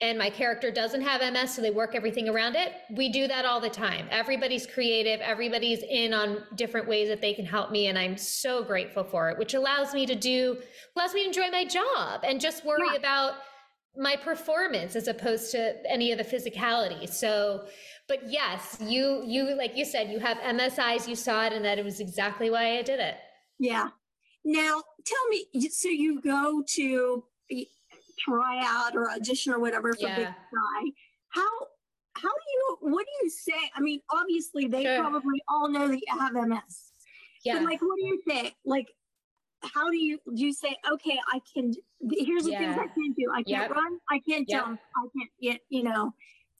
and 0.00 0.16
my 0.16 0.30
character 0.30 0.70
doesn't 0.70 1.00
have 1.00 1.20
MS, 1.32 1.54
so 1.54 1.60
they 1.60 1.72
work 1.72 1.96
everything 1.96 2.28
around 2.28 2.54
it. 2.54 2.72
We 2.92 3.08
do 3.08 3.26
that 3.26 3.44
all 3.44 3.60
the 3.60 3.68
time. 3.68 4.06
Everybody's 4.12 4.64
creative, 4.64 5.20
everybody's 5.20 5.82
in 5.82 6.14
on 6.14 6.44
different 6.54 6.86
ways 6.86 7.08
that 7.08 7.20
they 7.20 7.34
can 7.34 7.44
help 7.44 7.72
me, 7.72 7.88
and 7.88 7.98
I'm 7.98 8.16
so 8.16 8.62
grateful 8.62 9.02
for 9.02 9.28
it, 9.30 9.38
which 9.38 9.54
allows 9.54 9.94
me 9.94 10.06
to 10.06 10.14
do, 10.14 10.56
allows 10.94 11.14
me 11.14 11.22
to 11.22 11.26
enjoy 11.26 11.50
my 11.50 11.64
job 11.64 12.20
and 12.22 12.40
just 12.40 12.64
worry 12.64 12.86
yeah. 12.92 12.98
about 12.98 13.32
my 13.96 14.14
performance 14.14 14.94
as 14.94 15.08
opposed 15.08 15.50
to 15.50 15.74
any 15.90 16.12
of 16.12 16.18
the 16.18 16.24
physicality. 16.24 17.08
So, 17.08 17.66
but 18.08 18.28
yes, 18.28 18.78
you 18.80 19.22
you 19.24 19.54
like 19.56 19.76
you 19.76 19.84
said, 19.84 20.10
you 20.10 20.18
have 20.18 20.38
MS 20.54 20.78
eyes, 20.78 21.06
you 21.06 21.14
saw 21.14 21.44
it, 21.44 21.52
and 21.52 21.64
that 21.64 21.78
it 21.78 21.84
was 21.84 22.00
exactly 22.00 22.50
why 22.50 22.78
I 22.78 22.82
did 22.82 23.00
it. 23.00 23.16
Yeah. 23.58 23.88
Now, 24.44 24.82
tell 25.04 25.28
me, 25.28 25.46
so 25.70 25.88
you 25.88 26.20
go 26.22 26.62
to 26.74 27.24
try 28.18 28.60
out 28.64 28.96
or 28.96 29.10
audition 29.10 29.52
or 29.52 29.60
whatever 29.60 29.92
for 29.92 30.06
yeah. 30.06 30.16
Big 30.16 30.26
Sky. 30.26 30.90
How 31.30 31.48
how 32.14 32.28
do 32.28 32.44
you 32.52 32.76
what 32.80 33.04
do 33.04 33.24
you 33.24 33.30
say? 33.30 33.70
I 33.76 33.80
mean, 33.80 34.00
obviously 34.10 34.66
they 34.66 34.84
sure. 34.84 35.00
probably 35.00 35.42
all 35.48 35.68
know 35.68 35.88
that 35.88 35.98
you 35.98 36.18
have 36.18 36.32
MS. 36.32 36.92
Yeah. 37.44 37.54
But 37.54 37.64
like 37.64 37.80
what 37.82 37.96
do 37.96 38.06
you 38.06 38.22
say? 38.26 38.54
Like 38.64 38.88
how 39.62 39.90
do 39.90 39.96
you 39.96 40.18
do 40.34 40.44
you 40.44 40.52
say, 40.52 40.76
okay, 40.90 41.18
I 41.32 41.40
can 41.52 41.72
here's 42.10 42.44
the 42.44 42.52
yeah. 42.52 42.58
things 42.58 42.76
I 42.78 42.86
can 42.86 43.12
do. 43.16 43.30
I 43.32 43.42
can't 43.42 43.68
yep. 43.68 43.70
run, 43.70 43.98
I 44.10 44.20
can't 44.28 44.46
yep. 44.48 44.64
jump, 44.64 44.80
I 44.96 45.06
can't 45.16 45.30
yet, 45.38 45.60
you 45.68 45.82
know. 45.82 46.12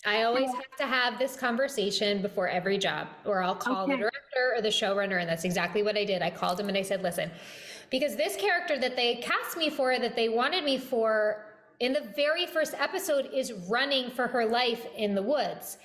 I 0.06 0.22
always 0.22 0.46
have 0.46 0.76
to 0.78 0.86
have 0.86 1.18
this 1.18 1.36
conversation 1.36 2.22
before 2.22 2.48
every 2.48 2.78
job, 2.78 3.08
or 3.24 3.42
I'll 3.42 3.56
call 3.56 3.84
okay. 3.84 3.92
the 3.92 3.98
director 3.98 4.54
or 4.54 4.62
the 4.62 4.68
showrunner, 4.68 5.20
and 5.20 5.28
that's 5.28 5.44
exactly 5.44 5.82
what 5.82 5.96
I 5.96 6.04
did. 6.04 6.22
I 6.22 6.30
called 6.30 6.60
him 6.60 6.68
and 6.68 6.78
I 6.78 6.82
said, 6.82 7.02
"Listen, 7.02 7.30
because 7.90 8.14
this 8.16 8.36
character 8.36 8.78
that 8.78 8.94
they 8.94 9.16
cast 9.16 9.56
me 9.56 9.70
for, 9.70 9.98
that 9.98 10.14
they 10.14 10.28
wanted 10.28 10.62
me 10.62 10.78
for, 10.78 11.44
in 11.80 11.92
the 11.92 12.02
very 12.14 12.46
first 12.46 12.74
episode 12.74 13.30
is 13.32 13.52
running 13.68 14.10
for 14.10 14.26
her 14.28 14.46
life 14.46 14.86
in 14.96 15.14
the 15.14 15.22
woods. 15.22 15.78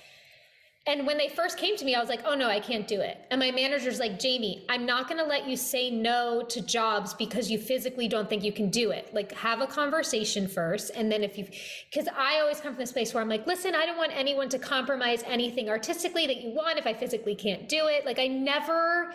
And 0.86 1.06
when 1.06 1.16
they 1.16 1.28
first 1.28 1.56
came 1.56 1.78
to 1.78 1.84
me, 1.84 1.94
I 1.94 2.00
was 2.00 2.10
like, 2.10 2.20
oh 2.26 2.34
no, 2.34 2.46
I 2.46 2.60
can't 2.60 2.86
do 2.86 3.00
it. 3.00 3.16
And 3.30 3.40
my 3.40 3.50
manager's 3.50 3.98
like, 3.98 4.18
Jamie, 4.18 4.66
I'm 4.68 4.84
not 4.84 5.08
going 5.08 5.18
to 5.18 5.24
let 5.24 5.48
you 5.48 5.56
say 5.56 5.90
no 5.90 6.42
to 6.50 6.60
jobs 6.60 7.14
because 7.14 7.50
you 7.50 7.58
physically 7.58 8.06
don't 8.06 8.28
think 8.28 8.44
you 8.44 8.52
can 8.52 8.68
do 8.68 8.90
it. 8.90 9.08
Like, 9.14 9.32
have 9.32 9.62
a 9.62 9.66
conversation 9.66 10.46
first. 10.46 10.90
And 10.94 11.10
then 11.10 11.24
if 11.24 11.38
you, 11.38 11.46
because 11.90 12.06
I 12.14 12.40
always 12.40 12.60
come 12.60 12.74
from 12.74 12.80
this 12.80 12.92
place 12.92 13.14
where 13.14 13.22
I'm 13.22 13.30
like, 13.30 13.46
listen, 13.46 13.74
I 13.74 13.86
don't 13.86 13.96
want 13.96 14.12
anyone 14.14 14.50
to 14.50 14.58
compromise 14.58 15.22
anything 15.26 15.70
artistically 15.70 16.26
that 16.26 16.42
you 16.42 16.50
want 16.50 16.78
if 16.78 16.86
I 16.86 16.92
physically 16.92 17.34
can't 17.34 17.66
do 17.66 17.86
it. 17.86 18.04
Like, 18.04 18.18
I 18.18 18.26
never, 18.26 19.14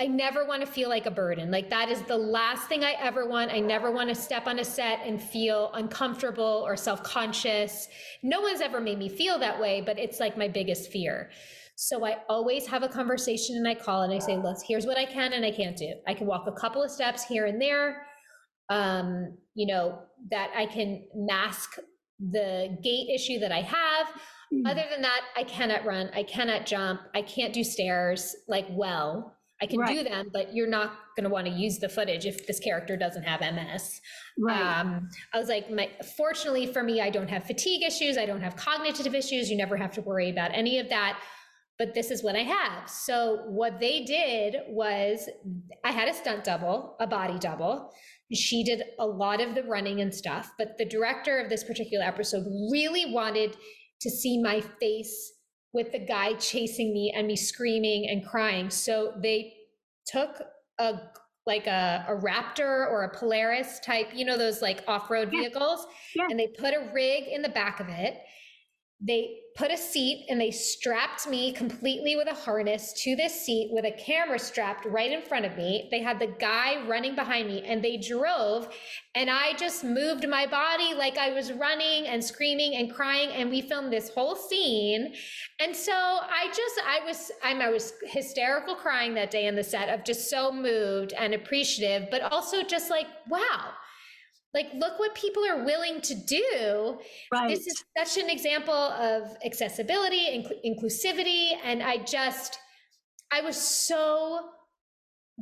I 0.00 0.06
never 0.06 0.44
want 0.44 0.64
to 0.64 0.66
feel 0.66 0.88
like 0.88 1.06
a 1.06 1.10
burden. 1.10 1.50
Like 1.50 1.70
that 1.70 1.88
is 1.88 2.02
the 2.02 2.16
last 2.16 2.68
thing 2.68 2.82
I 2.82 2.92
ever 3.00 3.28
want. 3.28 3.52
I 3.52 3.60
never 3.60 3.92
want 3.92 4.08
to 4.08 4.14
step 4.14 4.46
on 4.46 4.58
a 4.58 4.64
set 4.64 5.00
and 5.04 5.22
feel 5.22 5.70
uncomfortable 5.74 6.64
or 6.66 6.76
self 6.76 7.02
conscious. 7.02 7.88
No 8.22 8.40
one's 8.40 8.60
ever 8.60 8.80
made 8.80 8.98
me 8.98 9.08
feel 9.08 9.38
that 9.38 9.60
way, 9.60 9.80
but 9.80 9.98
it's 9.98 10.18
like 10.18 10.36
my 10.36 10.48
biggest 10.48 10.90
fear. 10.90 11.30
So 11.76 12.04
I 12.04 12.18
always 12.28 12.66
have 12.66 12.82
a 12.82 12.88
conversation 12.88 13.56
and 13.56 13.68
I 13.68 13.74
call 13.74 14.02
and 14.02 14.12
I 14.12 14.18
say, 14.18 14.36
let's, 14.36 14.62
here's 14.66 14.86
what 14.86 14.98
I 14.98 15.04
can 15.04 15.32
and 15.32 15.44
I 15.44 15.50
can't 15.50 15.76
do. 15.76 15.92
I 16.06 16.14
can 16.14 16.26
walk 16.26 16.46
a 16.46 16.52
couple 16.52 16.82
of 16.82 16.90
steps 16.90 17.24
here 17.24 17.46
and 17.46 17.60
there. 17.60 18.06
Um, 18.68 19.36
you 19.54 19.66
know, 19.66 19.98
that 20.30 20.50
I 20.56 20.66
can 20.66 21.04
mask 21.14 21.76
the 22.18 22.76
gait 22.82 23.08
issue 23.14 23.38
that 23.40 23.52
I 23.52 23.62
have. 23.62 24.06
Mm-hmm. 24.52 24.66
Other 24.66 24.84
than 24.90 25.02
that, 25.02 25.22
I 25.36 25.44
cannot 25.44 25.84
run, 25.84 26.10
I 26.14 26.22
cannot 26.22 26.66
jump, 26.66 27.00
I 27.14 27.22
can't 27.22 27.52
do 27.52 27.64
stairs 27.64 28.34
like 28.48 28.66
well. 28.70 29.36
I 29.62 29.66
can 29.66 29.78
right. 29.78 29.96
do 29.96 30.02
them, 30.02 30.28
but 30.32 30.54
you're 30.54 30.68
not 30.68 30.90
going 31.16 31.22
to 31.22 31.30
want 31.30 31.46
to 31.46 31.52
use 31.52 31.78
the 31.78 31.88
footage 31.88 32.26
if 32.26 32.48
this 32.48 32.58
character 32.58 32.96
doesn't 32.96 33.22
have 33.22 33.40
MS. 33.40 34.00
Right. 34.36 34.60
Um, 34.60 35.08
I 35.32 35.38
was 35.38 35.48
like, 35.48 35.70
my, 35.70 35.88
fortunately 36.16 36.66
for 36.66 36.82
me, 36.82 37.00
I 37.00 37.10
don't 37.10 37.30
have 37.30 37.44
fatigue 37.44 37.84
issues. 37.84 38.18
I 38.18 38.26
don't 38.26 38.40
have 38.40 38.56
cognitive 38.56 39.14
issues. 39.14 39.48
You 39.48 39.56
never 39.56 39.76
have 39.76 39.92
to 39.92 40.00
worry 40.00 40.30
about 40.30 40.50
any 40.52 40.80
of 40.80 40.88
that. 40.88 41.22
But 41.78 41.94
this 41.94 42.10
is 42.10 42.24
what 42.24 42.34
I 42.34 42.42
have. 42.42 42.90
So 42.90 43.44
what 43.46 43.78
they 43.78 44.04
did 44.04 44.56
was 44.68 45.28
I 45.84 45.92
had 45.92 46.08
a 46.08 46.14
stunt 46.14 46.42
double, 46.42 46.96
a 46.98 47.06
body 47.06 47.38
double. 47.38 47.92
She 48.32 48.64
did 48.64 48.82
a 48.98 49.06
lot 49.06 49.40
of 49.40 49.54
the 49.54 49.62
running 49.62 50.00
and 50.00 50.12
stuff, 50.12 50.50
but 50.58 50.76
the 50.76 50.84
director 50.84 51.38
of 51.38 51.48
this 51.48 51.62
particular 51.62 52.04
episode 52.04 52.44
really 52.70 53.12
wanted 53.12 53.56
to 54.00 54.10
see 54.10 54.42
my 54.42 54.60
face 54.80 55.32
with 55.72 55.92
the 55.92 55.98
guy 55.98 56.34
chasing 56.34 56.92
me 56.92 57.12
and 57.14 57.26
me 57.26 57.36
screaming 57.36 58.08
and 58.08 58.26
crying. 58.26 58.70
So 58.70 59.14
they 59.22 59.54
took 60.06 60.42
a 60.78 61.00
like 61.44 61.66
a, 61.66 62.04
a 62.08 62.14
Raptor 62.14 62.88
or 62.88 63.02
a 63.02 63.16
Polaris 63.16 63.80
type, 63.80 64.08
you 64.14 64.24
know, 64.24 64.38
those 64.38 64.62
like 64.62 64.84
off-road 64.86 65.30
yeah. 65.32 65.40
vehicles, 65.40 65.84
yeah. 66.14 66.26
and 66.30 66.38
they 66.38 66.46
put 66.46 66.72
a 66.72 66.88
rig 66.94 67.24
in 67.24 67.42
the 67.42 67.48
back 67.48 67.80
of 67.80 67.88
it 67.88 68.18
they 69.04 69.38
put 69.54 69.70
a 69.70 69.76
seat 69.76 70.24
and 70.30 70.40
they 70.40 70.50
strapped 70.50 71.28
me 71.28 71.52
completely 71.52 72.16
with 72.16 72.26
a 72.26 72.34
harness 72.34 72.92
to 72.94 73.14
this 73.16 73.38
seat 73.44 73.70
with 73.70 73.84
a 73.84 73.90
camera 73.90 74.38
strapped 74.38 74.86
right 74.86 75.12
in 75.12 75.20
front 75.22 75.44
of 75.44 75.56
me. 75.56 75.88
They 75.90 76.00
had 76.00 76.18
the 76.18 76.28
guy 76.38 76.86
running 76.86 77.14
behind 77.14 77.48
me 77.48 77.62
and 77.66 77.84
they 77.84 77.98
drove 77.98 78.68
and 79.14 79.28
I 79.28 79.52
just 79.54 79.84
moved 79.84 80.26
my 80.26 80.46
body 80.46 80.94
like 80.94 81.18
I 81.18 81.32
was 81.32 81.52
running 81.52 82.06
and 82.06 82.24
screaming 82.24 82.76
and 82.76 82.94
crying 82.94 83.30
and 83.30 83.50
we 83.50 83.60
filmed 83.60 83.92
this 83.92 84.08
whole 84.08 84.36
scene. 84.36 85.12
And 85.60 85.76
so 85.76 85.92
I 85.92 86.46
just 86.48 86.80
I 86.86 87.04
was 87.04 87.30
I'm 87.42 87.60
I 87.60 87.68
was 87.68 87.92
hysterical 88.04 88.74
crying 88.74 89.12
that 89.14 89.30
day 89.30 89.46
in 89.46 89.54
the 89.54 89.64
set 89.64 89.90
of 89.90 90.04
just 90.04 90.30
so 90.30 90.50
moved 90.50 91.12
and 91.12 91.34
appreciative 91.34 92.08
but 92.10 92.22
also 92.32 92.62
just 92.62 92.88
like 92.88 93.06
wow 93.28 93.72
like 94.54 94.68
look 94.74 94.98
what 94.98 95.14
people 95.14 95.44
are 95.44 95.64
willing 95.64 96.00
to 96.02 96.14
do. 96.14 96.98
Right. 97.32 97.48
this 97.48 97.66
is 97.66 97.84
such 97.96 98.22
an 98.22 98.28
example 98.28 98.74
of 98.74 99.36
accessibility 99.44 100.26
inc- 100.26 100.60
inclusivity 100.64 101.52
and 101.64 101.82
i 101.82 101.98
just 101.98 102.58
i 103.32 103.40
was 103.40 103.56
so 103.56 104.50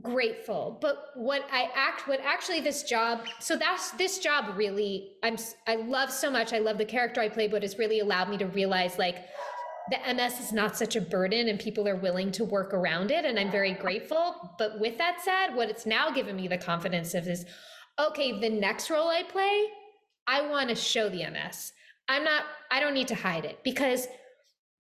grateful. 0.02 0.78
But 0.80 0.96
what 1.16 1.42
i 1.52 1.68
act 1.74 2.06
what 2.08 2.20
actually 2.20 2.60
this 2.60 2.84
job 2.84 3.26
so 3.40 3.56
that's 3.56 3.90
this 3.92 4.18
job 4.18 4.56
really 4.56 5.12
i'm 5.22 5.36
i 5.66 5.74
love 5.76 6.10
so 6.10 6.30
much 6.30 6.52
i 6.52 6.58
love 6.58 6.78
the 6.78 6.84
character 6.84 7.20
i 7.20 7.28
play 7.28 7.48
but 7.48 7.64
it's 7.64 7.78
really 7.78 8.00
allowed 8.00 8.30
me 8.30 8.38
to 8.38 8.46
realize 8.46 8.98
like 8.98 9.16
the 9.90 10.14
ms 10.14 10.38
is 10.40 10.52
not 10.52 10.76
such 10.76 10.94
a 10.94 11.00
burden 11.00 11.48
and 11.48 11.58
people 11.58 11.88
are 11.88 11.96
willing 11.96 12.30
to 12.30 12.44
work 12.44 12.72
around 12.72 13.10
it 13.10 13.24
and 13.24 13.38
i'm 13.38 13.50
very 13.50 13.74
grateful. 13.74 14.54
But 14.58 14.78
with 14.78 14.96
that 14.98 15.20
said 15.22 15.56
what 15.56 15.68
it's 15.68 15.86
now 15.86 16.10
given 16.10 16.36
me 16.36 16.46
the 16.48 16.58
confidence 16.58 17.12
of 17.14 17.26
is 17.26 17.44
okay, 18.08 18.40
the 18.40 18.48
next 18.48 18.90
role 18.90 19.08
I 19.08 19.22
play, 19.22 19.66
I 20.26 20.46
want 20.48 20.68
to 20.68 20.74
show 20.74 21.08
the 21.08 21.28
MS. 21.30 21.72
I'm 22.08 22.24
not, 22.24 22.44
I 22.70 22.80
don't 22.80 22.94
need 22.94 23.08
to 23.08 23.14
hide 23.14 23.44
it 23.44 23.58
because 23.62 24.08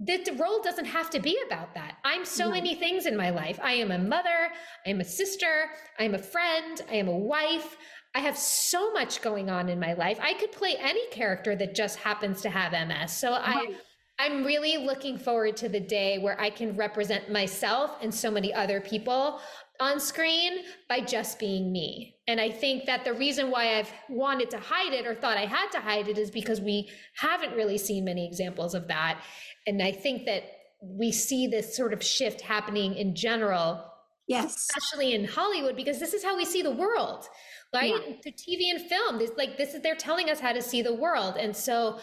the 0.00 0.18
role 0.38 0.62
doesn't 0.62 0.86
have 0.86 1.10
to 1.10 1.20
be 1.20 1.38
about 1.46 1.74
that. 1.74 1.98
I'm 2.04 2.24
so 2.24 2.46
right. 2.46 2.54
many 2.54 2.74
things 2.74 3.06
in 3.06 3.16
my 3.16 3.30
life. 3.30 3.60
I 3.62 3.72
am 3.74 3.90
a 3.90 3.98
mother, 3.98 4.50
I 4.86 4.90
am 4.90 5.00
a 5.00 5.04
sister, 5.04 5.66
I 5.98 6.04
am 6.04 6.14
a 6.14 6.18
friend, 6.18 6.80
I 6.90 6.94
am 6.94 7.08
a 7.08 7.16
wife. 7.16 7.76
I 8.14 8.20
have 8.20 8.36
so 8.36 8.92
much 8.92 9.22
going 9.22 9.50
on 9.50 9.68
in 9.68 9.78
my 9.78 9.92
life. 9.92 10.18
I 10.20 10.34
could 10.34 10.50
play 10.50 10.74
any 10.80 11.06
character 11.10 11.54
that 11.54 11.76
just 11.76 11.98
happens 11.98 12.40
to 12.40 12.50
have 12.50 12.72
MS. 12.72 13.12
So 13.12 13.30
right. 13.30 13.42
I 13.44 13.74
I'm 14.20 14.44
really 14.44 14.76
looking 14.76 15.16
forward 15.16 15.56
to 15.58 15.68
the 15.70 15.80
day 15.80 16.18
where 16.18 16.38
I 16.38 16.50
can 16.50 16.76
represent 16.76 17.32
myself 17.32 17.96
and 18.02 18.14
so 18.14 18.30
many 18.30 18.52
other 18.52 18.78
people 18.78 19.40
on 19.80 19.98
screen 19.98 20.64
by 20.88 21.00
just 21.00 21.38
being 21.38 21.72
me. 21.72 22.16
And 22.28 22.40
I 22.40 22.50
think 22.50 22.84
that 22.86 23.04
the 23.04 23.14
reason 23.14 23.50
why 23.50 23.78
I've 23.78 23.90
wanted 24.08 24.50
to 24.50 24.58
hide 24.58 24.92
it 24.92 25.06
or 25.06 25.14
thought 25.14 25.38
I 25.38 25.46
had 25.46 25.70
to 25.70 25.80
hide 25.80 26.06
it 26.06 26.18
is 26.18 26.30
because 26.30 26.60
we 26.60 26.88
haven't 27.16 27.54
really 27.54 27.78
seen 27.78 28.04
many 28.04 28.26
examples 28.26 28.74
of 28.74 28.88
that. 28.88 29.22
And 29.66 29.82
I 29.82 29.92
think 29.92 30.26
that 30.26 30.44
we 30.82 31.10
see 31.12 31.46
this 31.46 31.76
sort 31.76 31.92
of 31.92 32.02
shift 32.02 32.40
happening 32.40 32.94
in 32.94 33.14
general. 33.14 33.84
Yes. 34.28 34.68
Especially 34.70 35.14
in 35.14 35.24
Hollywood, 35.24 35.74
because 35.74 35.98
this 35.98 36.14
is 36.14 36.22
how 36.22 36.36
we 36.36 36.44
see 36.44 36.62
the 36.62 36.70
world, 36.70 37.26
right? 37.74 37.92
Yeah. 37.92 38.14
Through 38.22 38.32
TV 38.32 38.70
and 38.70 38.80
film. 38.80 39.18
This 39.18 39.32
like 39.36 39.56
this 39.56 39.74
is 39.74 39.82
they're 39.82 39.96
telling 39.96 40.30
us 40.30 40.38
how 40.38 40.52
to 40.52 40.62
see 40.62 40.82
the 40.82 40.94
world. 40.94 41.36
And 41.36 41.56
so 41.56 41.98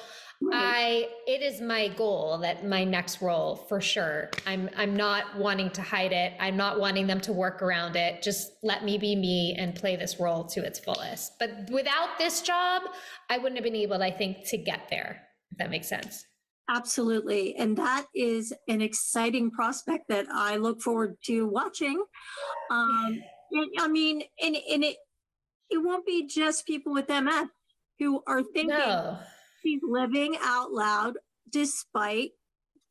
I 0.53 1.09
it 1.25 1.41
is 1.41 1.61
my 1.61 1.87
goal 1.89 2.37
that 2.39 2.65
my 2.65 2.83
next 2.83 3.21
role 3.21 3.55
for 3.55 3.81
sure. 3.81 4.29
I'm 4.45 4.69
I'm 4.77 4.95
not 4.95 5.37
wanting 5.37 5.71
to 5.71 5.81
hide 5.81 6.11
it. 6.11 6.33
I'm 6.39 6.55
not 6.55 6.79
wanting 6.79 7.07
them 7.07 7.19
to 7.21 7.33
work 7.33 7.61
around 7.61 7.95
it. 7.95 8.21
Just 8.21 8.51
let 8.61 8.83
me 8.83 8.97
be 8.97 9.15
me 9.15 9.55
and 9.57 9.73
play 9.73 9.95
this 9.95 10.19
role 10.19 10.43
to 10.45 10.63
its 10.63 10.79
fullest. 10.79 11.33
But 11.39 11.69
without 11.71 12.17
this 12.17 12.41
job, 12.41 12.83
I 13.29 13.37
wouldn't 13.37 13.55
have 13.55 13.63
been 13.63 13.75
able, 13.75 14.01
I 14.01 14.11
think, 14.11 14.47
to 14.49 14.57
get 14.57 14.89
there. 14.89 15.23
If 15.51 15.57
that 15.57 15.71
makes 15.71 15.89
sense. 15.89 16.25
Absolutely. 16.69 17.55
And 17.55 17.77
that 17.77 18.05
is 18.13 18.53
an 18.67 18.81
exciting 18.81 19.51
prospect 19.51 20.09
that 20.09 20.25
I 20.31 20.57
look 20.57 20.81
forward 20.81 21.15
to 21.25 21.47
watching. 21.47 22.03
Um, 22.69 23.21
I 23.79 23.87
mean, 23.87 24.23
and, 24.43 24.57
and 24.69 24.83
it, 24.83 24.97
it 25.69 25.77
won't 25.77 26.05
be 26.05 26.27
just 26.27 26.67
people 26.67 26.93
with 26.93 27.07
MS 27.07 27.47
who 27.99 28.21
are 28.27 28.43
thinking, 28.43 28.77
no 28.77 29.17
she's 29.67 29.81
living 29.83 30.37
out 30.41 30.71
loud 30.71 31.17
despite 31.49 32.31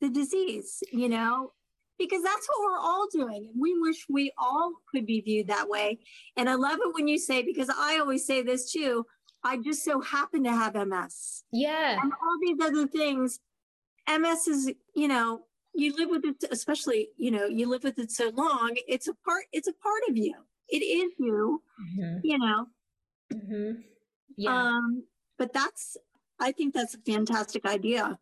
the 0.01 0.11
disease, 0.11 0.83
you 0.93 1.09
know, 1.09 1.53
because 1.99 2.23
that's 2.23 2.47
what 2.49 2.59
we're 2.61 2.79
all 2.79 3.07
doing. 3.11 3.49
And 3.53 3.61
We 3.61 3.79
wish 3.79 4.05
we 4.09 4.33
all 4.37 4.73
could 4.91 5.07
be 5.07 5.21
viewed 5.21 5.49
that 5.49 5.69
way. 5.69 5.99
And 6.37 6.49
I 6.49 6.55
love 6.55 6.79
it 6.83 6.95
when 6.95 7.09
you 7.09 7.19
say, 7.19 7.43
because 7.43 7.71
I 7.71 7.99
always 7.99 8.27
say 8.27 8.43
this 8.43 8.71
too, 8.71 9.07
I 9.43 9.57
just 9.59 9.85
so 9.85 10.01
happen 10.01 10.45
to 10.45 10.51
have 10.51 10.75
MS. 10.75 11.45
Yeah. 11.53 11.99
And 12.01 12.13
all 12.13 12.39
these 12.41 12.59
other 12.61 12.87
things. 12.87 13.41
MS 14.09 14.47
is, 14.47 14.73
you 14.95 15.09
know, 15.09 15.43
you 15.75 15.95
live 15.97 16.11
with 16.11 16.25
it, 16.25 16.45
especially, 16.51 17.09
you 17.17 17.31
know, 17.31 17.47
you 17.47 17.69
live 17.69 17.85
with 17.85 17.99
it 17.99 18.11
so 18.11 18.31
long, 18.35 18.77
it's 18.87 19.09
a 19.09 19.15
part, 19.15 19.45
it's 19.53 19.69
a 19.69 19.73
part 19.73 20.01
of 20.09 20.17
you. 20.17 20.35
It 20.69 20.79
is 20.79 21.13
you, 21.19 21.63
mm-hmm. 21.81 22.19
you 22.23 22.39
know. 22.39 22.67
Mm-hmm. 23.33 23.81
Yeah. 24.37 24.51
Um, 24.51 25.05
but 25.39 25.53
that's 25.53 25.97
I 26.41 26.53
think 26.53 26.75
that's 26.75 26.95
a 26.95 26.99
fantastic 26.99 27.65
idea. 27.65 28.19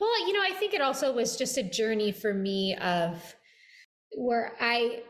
Well, 0.00 0.26
you 0.26 0.32
know, 0.32 0.42
I 0.42 0.52
think 0.52 0.74
it 0.74 0.80
also 0.80 1.12
was 1.12 1.36
just 1.36 1.58
a 1.58 1.62
journey 1.62 2.12
for 2.12 2.32
me 2.32 2.74
of 2.76 3.34
where 4.16 4.54
I 4.60 5.02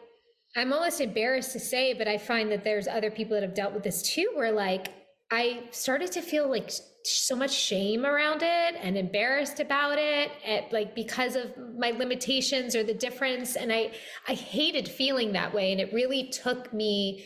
I'm 0.57 0.73
almost 0.73 1.03
embarrassed 1.03 1.53
to 1.53 1.61
say, 1.61 1.93
but 1.93 2.09
I 2.09 2.17
find 2.17 2.51
that 2.51 2.65
there's 2.65 2.89
other 2.89 3.11
people 3.11 3.35
that 3.35 3.43
have 3.43 3.55
dealt 3.55 3.75
with 3.75 3.83
this 3.83 4.03
too, 4.03 4.31
where 4.35 4.53
like 4.53 4.89
I 5.31 5.65
started 5.71 6.13
to 6.13 6.23
feel 6.23 6.49
like 6.49 6.71
so 7.05 7.37
much 7.37 7.53
shame 7.53 8.05
around 8.05 8.43
it 8.43 8.75
and 8.81 8.97
embarrassed 8.97 9.61
about 9.61 9.99
it 9.99 10.31
at, 10.45 10.73
like 10.73 10.95
because 10.95 11.37
of 11.37 11.53
my 11.79 11.91
limitations 11.91 12.75
or 12.75 12.83
the 12.83 12.95
difference 12.95 13.55
and 13.55 13.73
i 13.73 13.93
i 14.27 14.35
hated 14.35 14.89
feeling 14.89 15.33
that 15.33 15.55
way 15.55 15.71
and 15.71 15.81
it 15.81 15.93
really 15.93 16.29
took 16.31 16.73
me 16.73 17.25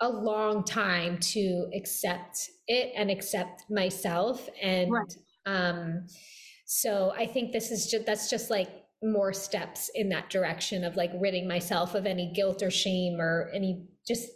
a 0.00 0.08
long 0.08 0.64
time 0.64 1.18
to 1.18 1.68
accept 1.74 2.50
it 2.68 2.92
and 2.96 3.10
accept 3.10 3.64
myself 3.70 4.48
and 4.62 4.92
right. 4.92 5.14
um 5.46 6.06
so 6.66 7.12
i 7.16 7.26
think 7.26 7.52
this 7.52 7.70
is 7.70 7.90
just 7.90 8.06
that's 8.06 8.30
just 8.30 8.50
like 8.50 8.68
more 9.02 9.32
steps 9.32 9.90
in 9.94 10.08
that 10.08 10.28
direction 10.30 10.84
of 10.84 10.96
like 10.96 11.10
ridding 11.20 11.48
myself 11.48 11.94
of 11.94 12.06
any 12.06 12.32
guilt 12.32 12.62
or 12.62 12.70
shame 12.70 13.20
or 13.20 13.50
any 13.54 13.86
just 14.06 14.28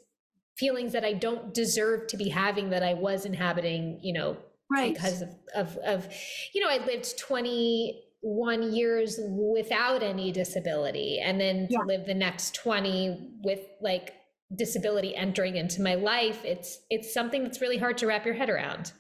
feelings 0.57 0.93
that 0.93 1.05
i 1.05 1.13
don't 1.13 1.55
deserve 1.55 2.07
to 2.07 2.17
be 2.17 2.29
having 2.29 2.71
that 2.71 2.83
i 2.83 2.95
was 2.95 3.25
inhabiting 3.25 3.99
you 4.03 4.13
know 4.13 4.37
right. 4.71 4.95
because 4.95 5.23
of, 5.23 5.29
of 5.55 5.77
of 5.79 6.09
you 6.55 6.61
know 6.61 6.69
i 6.69 6.85
lived 6.87 7.19
21 7.19 8.73
years 8.73 9.21
without 9.29 10.03
any 10.03 10.33
disability 10.33 11.21
and 11.21 11.41
then 11.41 11.67
yeah. 11.71 11.79
to 11.79 11.85
live 11.87 12.07
the 12.07 12.15
next 12.15 12.55
20 12.55 13.31
with 13.45 13.61
like 13.81 14.15
disability 14.57 15.15
entering 15.17 15.57
into 15.57 15.83
my 15.83 15.95
life 15.95 16.45
it's 16.45 16.81
it's 16.91 17.13
something 17.13 17.43
that's 17.43 17.61
really 17.61 17.79
hard 17.79 17.97
to 17.99 18.07
wrap 18.07 18.25
your 18.25 18.35
head 18.35 18.51
around. 18.51 18.93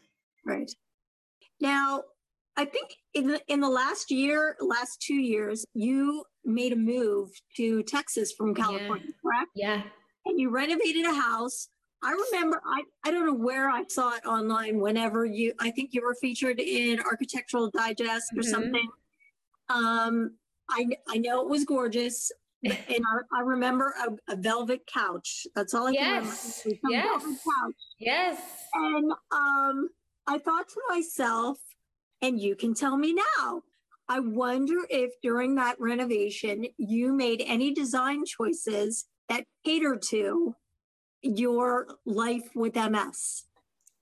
Right. 0.46 0.70
Now 1.60 2.02
i 2.56 2.64
think 2.64 2.96
in 3.14 3.28
the, 3.28 3.40
in 3.48 3.60
the 3.60 3.68
last 3.68 4.10
year 4.10 4.56
last 4.60 5.00
two 5.00 5.14
years 5.14 5.64
you 5.72 6.24
made 6.44 6.72
a 6.72 6.76
move 6.76 7.30
to 7.56 7.82
texas 7.84 8.32
from 8.36 8.54
california 8.54 9.06
yeah. 9.06 9.12
correct? 9.22 9.50
Yeah. 9.54 9.82
And 10.26 10.38
you 10.38 10.50
renovated 10.50 11.04
a 11.04 11.14
house. 11.14 11.68
I 12.04 12.10
remember 12.10 12.60
i 12.66 12.82
i 13.04 13.10
don't 13.10 13.26
know 13.26 13.34
where 13.34 13.70
i 13.70 13.84
saw 13.88 14.14
it 14.14 14.26
online 14.26 14.80
whenever 14.80 15.24
you 15.24 15.54
i 15.60 15.70
think 15.70 15.90
you 15.92 16.02
were 16.02 16.16
featured 16.20 16.60
in 16.60 17.00
architectural 17.00 17.70
digest 17.70 18.32
or 18.36 18.42
mm-hmm. 18.42 18.50
something. 18.50 18.88
Um 19.68 20.36
I, 20.70 20.86
I 21.08 21.18
know 21.18 21.42
it 21.42 21.48
was 21.48 21.64
gorgeous 21.64 22.32
and 22.64 22.78
I, 22.88 23.38
I 23.38 23.40
remember 23.40 23.94
a, 24.06 24.32
a, 24.32 24.36
velvet 24.36 24.86
couch. 24.86 25.46
That's 25.54 25.74
all 25.74 25.88
I 25.88 25.92
yes. 25.92 26.62
can 26.62 26.78
remember. 26.82 26.88
Yes. 26.90 27.22
Velvet 27.22 27.38
couch. 27.38 27.74
Yes. 27.98 28.40
And 28.74 29.12
um, 29.32 29.88
I 30.26 30.38
thought 30.38 30.68
to 30.68 30.80
myself, 30.88 31.58
and 32.20 32.40
you 32.40 32.54
can 32.54 32.74
tell 32.74 32.96
me 32.96 33.14
now. 33.14 33.62
I 34.08 34.20
wonder 34.20 34.74
if 34.90 35.12
during 35.22 35.54
that 35.56 35.80
renovation 35.80 36.66
you 36.76 37.12
made 37.12 37.42
any 37.46 37.72
design 37.72 38.24
choices 38.26 39.06
that 39.28 39.44
cater 39.64 39.96
to 40.10 40.54
your 41.22 41.86
life 42.04 42.48
with 42.54 42.74
MS. 42.74 43.44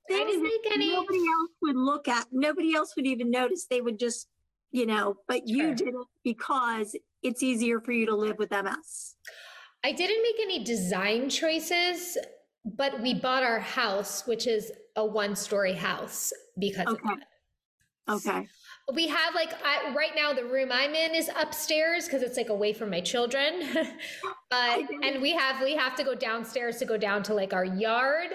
Things 0.09 0.21
I 0.21 0.25
didn't 0.25 0.43
make 0.43 0.73
any. 0.73 0.93
Nobody 0.93 1.19
else 1.19 1.51
would 1.63 1.77
look 1.77 2.09
at. 2.09 2.27
Nobody 2.33 2.75
else 2.75 2.97
would 2.97 3.07
even 3.07 3.31
notice. 3.31 3.67
They 3.67 3.81
would 3.81 3.99
just, 3.99 4.27
you 4.71 4.87
know. 4.87 5.17
But 5.29 5.47
you 5.47 5.69
sure. 5.69 5.75
did 5.75 5.89
it 5.89 6.07
because 6.25 6.97
it's 7.23 7.43
easier 7.43 7.81
for 7.81 7.93
you 7.93 8.07
to 8.07 8.17
live 8.17 8.39
with 8.39 8.51
MS? 8.51 9.17
I 9.85 9.93
didn't 9.93 10.23
make 10.23 10.37
any 10.41 10.63
design 10.65 11.31
choices, 11.31 12.19
but 12.65 13.01
we 13.01 13.15
bought 13.15 13.43
our 13.43 13.61
house, 13.61 14.27
which 14.27 14.47
is 14.47 14.71
a 14.97 15.05
one 15.05 15.35
story 15.35 15.73
house 15.73 16.33
because 16.59 16.87
okay. 16.87 17.13
of 17.13 17.19
that. 17.19 17.27
Okay. 18.09 18.49
We 18.93 19.07
have 19.07 19.35
like 19.35 19.53
I, 19.65 19.95
right 19.95 20.11
now 20.17 20.33
the 20.33 20.45
room 20.45 20.71
I'm 20.73 20.95
in 20.95 21.15
is 21.15 21.31
upstairs 21.37 22.07
because 22.07 22.23
it's 22.23 22.37
like 22.37 22.49
away 22.49 22.73
from 22.73 22.91
my 22.91 23.01
children. 23.01 23.63
but 24.51 24.81
and 25.03 25.23
we 25.23 25.33
have 25.33 25.63
we 25.63 25.77
have 25.77 25.95
to 25.97 26.05
go 26.05 26.15
downstairs 26.15 26.79
to 26.79 26.85
go 26.85 26.97
down 26.97 27.23
to 27.25 27.35
like 27.35 27.53
our 27.53 27.65
yard 27.65 28.31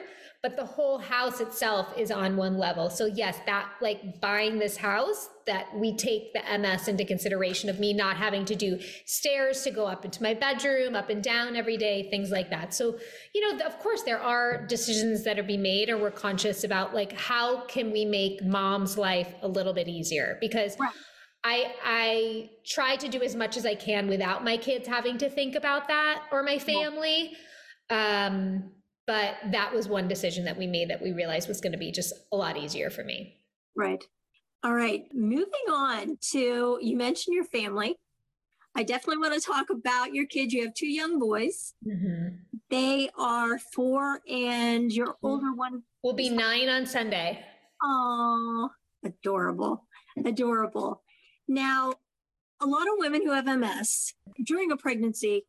but 0.46 0.56
the 0.56 0.64
whole 0.64 1.00
house 1.00 1.42
itself 1.42 1.92
is 1.98 2.12
on 2.12 2.38
one 2.38 2.56
level. 2.56 2.88
So 2.92 3.08
yes, 3.08 3.36
that 3.48 3.68
like 3.82 4.22
buying 4.22 4.60
this 4.60 4.78
house 4.78 5.28
that 5.48 5.76
we 5.76 5.98
take 5.98 6.34
the 6.34 6.60
MS 6.60 6.88
into 6.88 7.04
consideration 7.04 7.68
of 7.68 7.80
me 7.80 7.94
not 7.94 8.16
having 8.16 8.46
to 8.46 8.54
do 8.54 8.80
stairs 9.06 9.64
to 9.64 9.72
go 9.72 9.88
up 9.88 10.06
into 10.06 10.22
my 10.22 10.36
bedroom, 10.36 10.96
up 10.96 11.10
and 11.10 11.24
down 11.24 11.56
every 11.56 11.78
day, 11.78 12.12
things 12.12 12.30
like 12.30 12.52
that. 12.52 12.76
So, 12.76 13.00
you 13.34 13.42
know, 13.42 13.66
of 13.66 13.80
course 13.80 14.04
there 14.04 14.20
are 14.20 14.68
decisions 14.68 15.24
that 15.24 15.40
are 15.40 15.44
being 15.44 15.64
made 15.64 15.90
or 15.90 15.98
we're 15.98 16.12
conscious 16.12 16.64
about 16.64 16.94
like 16.94 17.14
how 17.14 17.66
can 17.66 17.92
we 17.92 18.06
make 18.06 18.44
mom's 18.44 19.00
life 19.00 19.34
a 19.42 19.48
little 19.48 19.74
bit 19.74 19.88
easier 19.88 20.38
because 20.40 20.78
right. 20.80 20.92
I 21.44 21.74
I 21.84 22.50
try 22.68 22.98
to 22.98 23.08
do 23.08 23.24
as 23.24 23.36
much 23.36 23.58
as 23.58 23.66
I 23.66 23.74
can 23.74 24.08
without 24.08 24.44
my 24.44 24.58
kids 24.58 24.88
having 24.88 25.18
to 25.18 25.28
think 25.28 25.56
about 25.56 25.88
that 25.88 26.22
or 26.32 26.44
my 26.44 26.60
family. 26.60 27.32
Um 27.90 28.76
But 29.08 29.36
that 29.52 29.74
was 29.74 29.88
one 29.88 30.08
decision 30.08 30.46
that 30.46 30.58
we 30.58 30.66
made 30.66 30.90
that 30.90 31.02
we 31.02 31.12
realized 31.12 31.48
was 31.48 31.62
going 31.62 31.74
to 31.74 31.78
be 31.78 31.92
just 31.92 32.14
a 32.32 32.36
lot 32.36 32.58
easier 32.58 32.90
for 32.90 33.04
me. 33.04 33.38
Right. 33.76 34.04
All 34.64 34.74
right. 34.74 35.04
Moving 35.14 35.70
on 35.70 36.18
to 36.32 36.80
you 36.82 36.98
mentioned 36.98 37.36
your 37.36 37.46
family. 37.46 37.98
I 38.76 38.84
definitely 38.84 39.18
want 39.18 39.34
to 39.34 39.40
talk 39.40 39.70
about 39.70 40.14
your 40.14 40.26
kids. 40.26 40.54
You 40.54 40.64
have 40.64 40.74
two 40.74 40.88
young 40.88 41.18
boys. 41.18 41.74
Mm-hmm. 41.88 42.36
They 42.70 43.10
are 43.18 43.58
four, 43.58 44.20
and 44.30 44.92
your 44.92 45.14
mm-hmm. 45.14 45.28
older 45.28 45.54
one 45.54 45.84
will 46.04 46.14
be 46.14 46.30
nine 46.30 46.68
on 46.68 46.86
Sunday. 46.86 47.46
Oh, 47.82 48.70
adorable, 49.06 49.88
adorable. 50.26 51.04
Now, 51.48 51.94
a 52.62 52.66
lot 52.66 52.88
of 52.88 52.96
women 52.98 53.26
who 53.26 53.32
have 53.32 53.46
MS 53.46 54.14
during 54.44 54.72
a 54.72 54.78
pregnancy, 54.78 55.46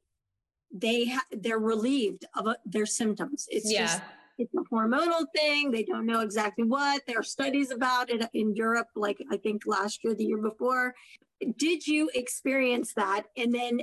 they 0.73 1.07
ha- 1.07 1.27
they're 1.31 1.59
relieved 1.59 2.25
of 2.37 2.47
a, 2.47 2.57
their 2.65 2.87
symptoms. 2.87 3.47
It's 3.51 3.71
yeah. 3.71 3.87
just 3.87 4.03
it's 4.39 4.55
a 4.55 4.75
hormonal 4.75 5.25
thing. 5.35 5.71
They 5.71 5.83
don't 5.83 6.07
know 6.07 6.21
exactly 6.21 6.65
what. 6.65 7.03
There 7.07 7.19
are 7.19 7.23
studies 7.23 7.71
about 7.71 8.11
it 8.11 8.29
in 8.35 8.55
Europe, 8.55 8.89
like 8.95 9.19
I 9.31 9.39
think 9.39 9.63
last 9.67 10.05
year, 10.05 10.15
the 10.15 10.25
year 10.25 10.39
before. 10.39 10.95
Did 11.57 11.87
you 11.87 12.11
experience 12.15 12.93
that? 12.95 13.25
And 13.37 13.55
then, 13.55 13.81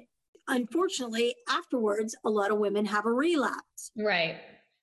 unfortunately, 0.47 1.35
afterwards, 1.49 2.15
a 2.23 2.29
lot 2.29 2.51
of 2.51 2.59
women 2.59 2.85
have 2.85 3.05
a 3.05 3.11
relapse. 3.11 3.91
Right. 3.97 4.37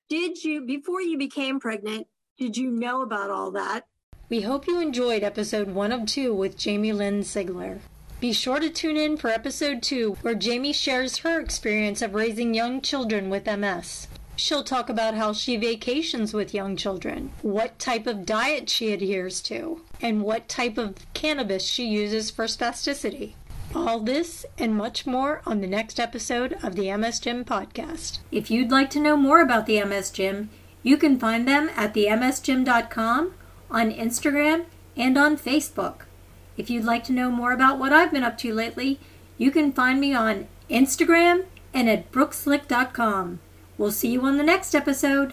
Did 0.08 0.42
you, 0.42 0.66
before 0.66 1.00
you 1.00 1.16
became 1.18 1.60
pregnant, 1.60 2.08
did 2.36 2.56
you 2.56 2.70
know 2.70 3.02
about 3.02 3.30
all 3.30 3.52
that? 3.52 3.86
We 4.28 4.40
hope 4.40 4.66
you 4.66 4.80
enjoyed 4.80 5.22
episode 5.22 5.68
one 5.68 5.92
of 5.92 6.06
two 6.06 6.34
with 6.34 6.56
Jamie 6.56 6.92
Lynn 6.92 7.20
Sigler. 7.20 7.80
Be 8.20 8.34
sure 8.34 8.60
to 8.60 8.68
tune 8.68 8.98
in 8.98 9.16
for 9.16 9.28
episode 9.28 9.82
two, 9.82 10.18
where 10.20 10.34
Jamie 10.34 10.74
shares 10.74 11.18
her 11.18 11.40
experience 11.40 12.02
of 12.02 12.14
raising 12.14 12.52
young 12.52 12.82
children 12.82 13.30
with 13.30 13.46
MS. 13.46 14.08
She'll 14.36 14.62
talk 14.62 14.90
about 14.90 15.14
how 15.14 15.32
she 15.32 15.56
vacations 15.56 16.34
with 16.34 16.52
young 16.52 16.76
children, 16.76 17.32
what 17.40 17.78
type 17.78 18.06
of 18.06 18.26
diet 18.26 18.68
she 18.68 18.92
adheres 18.92 19.40
to, 19.42 19.80
and 20.02 20.20
what 20.22 20.50
type 20.50 20.76
of 20.76 20.96
cannabis 21.14 21.64
she 21.64 21.86
uses 21.86 22.30
for 22.30 22.44
spasticity. 22.44 23.32
All 23.74 24.00
this 24.00 24.44
and 24.58 24.74
much 24.74 25.06
more 25.06 25.40
on 25.46 25.62
the 25.62 25.66
next 25.66 25.98
episode 25.98 26.58
of 26.62 26.76
the 26.76 26.94
MS 26.94 27.20
Gym 27.20 27.42
podcast. 27.42 28.18
If 28.30 28.50
you'd 28.50 28.70
like 28.70 28.90
to 28.90 29.00
know 29.00 29.16
more 29.16 29.40
about 29.40 29.64
the 29.64 29.82
MS 29.82 30.10
Gym, 30.10 30.50
you 30.82 30.98
can 30.98 31.18
find 31.18 31.48
them 31.48 31.70
at 31.74 31.94
themsgym.com, 31.94 33.32
on 33.70 33.90
Instagram, 33.90 34.66
and 34.94 35.16
on 35.16 35.38
Facebook. 35.38 36.02
If 36.60 36.68
you'd 36.68 36.84
like 36.84 37.04
to 37.04 37.14
know 37.14 37.30
more 37.30 37.52
about 37.52 37.78
what 37.78 37.90
I've 37.90 38.12
been 38.12 38.22
up 38.22 38.36
to 38.38 38.52
lately, 38.52 39.00
you 39.38 39.50
can 39.50 39.72
find 39.72 39.98
me 39.98 40.12
on 40.12 40.46
Instagram 40.68 41.46
and 41.72 41.88
at 41.88 42.12
brookslick.com. 42.12 43.38
We'll 43.78 43.92
see 43.92 44.12
you 44.12 44.20
on 44.26 44.36
the 44.36 44.44
next 44.44 44.74
episode. 44.74 45.32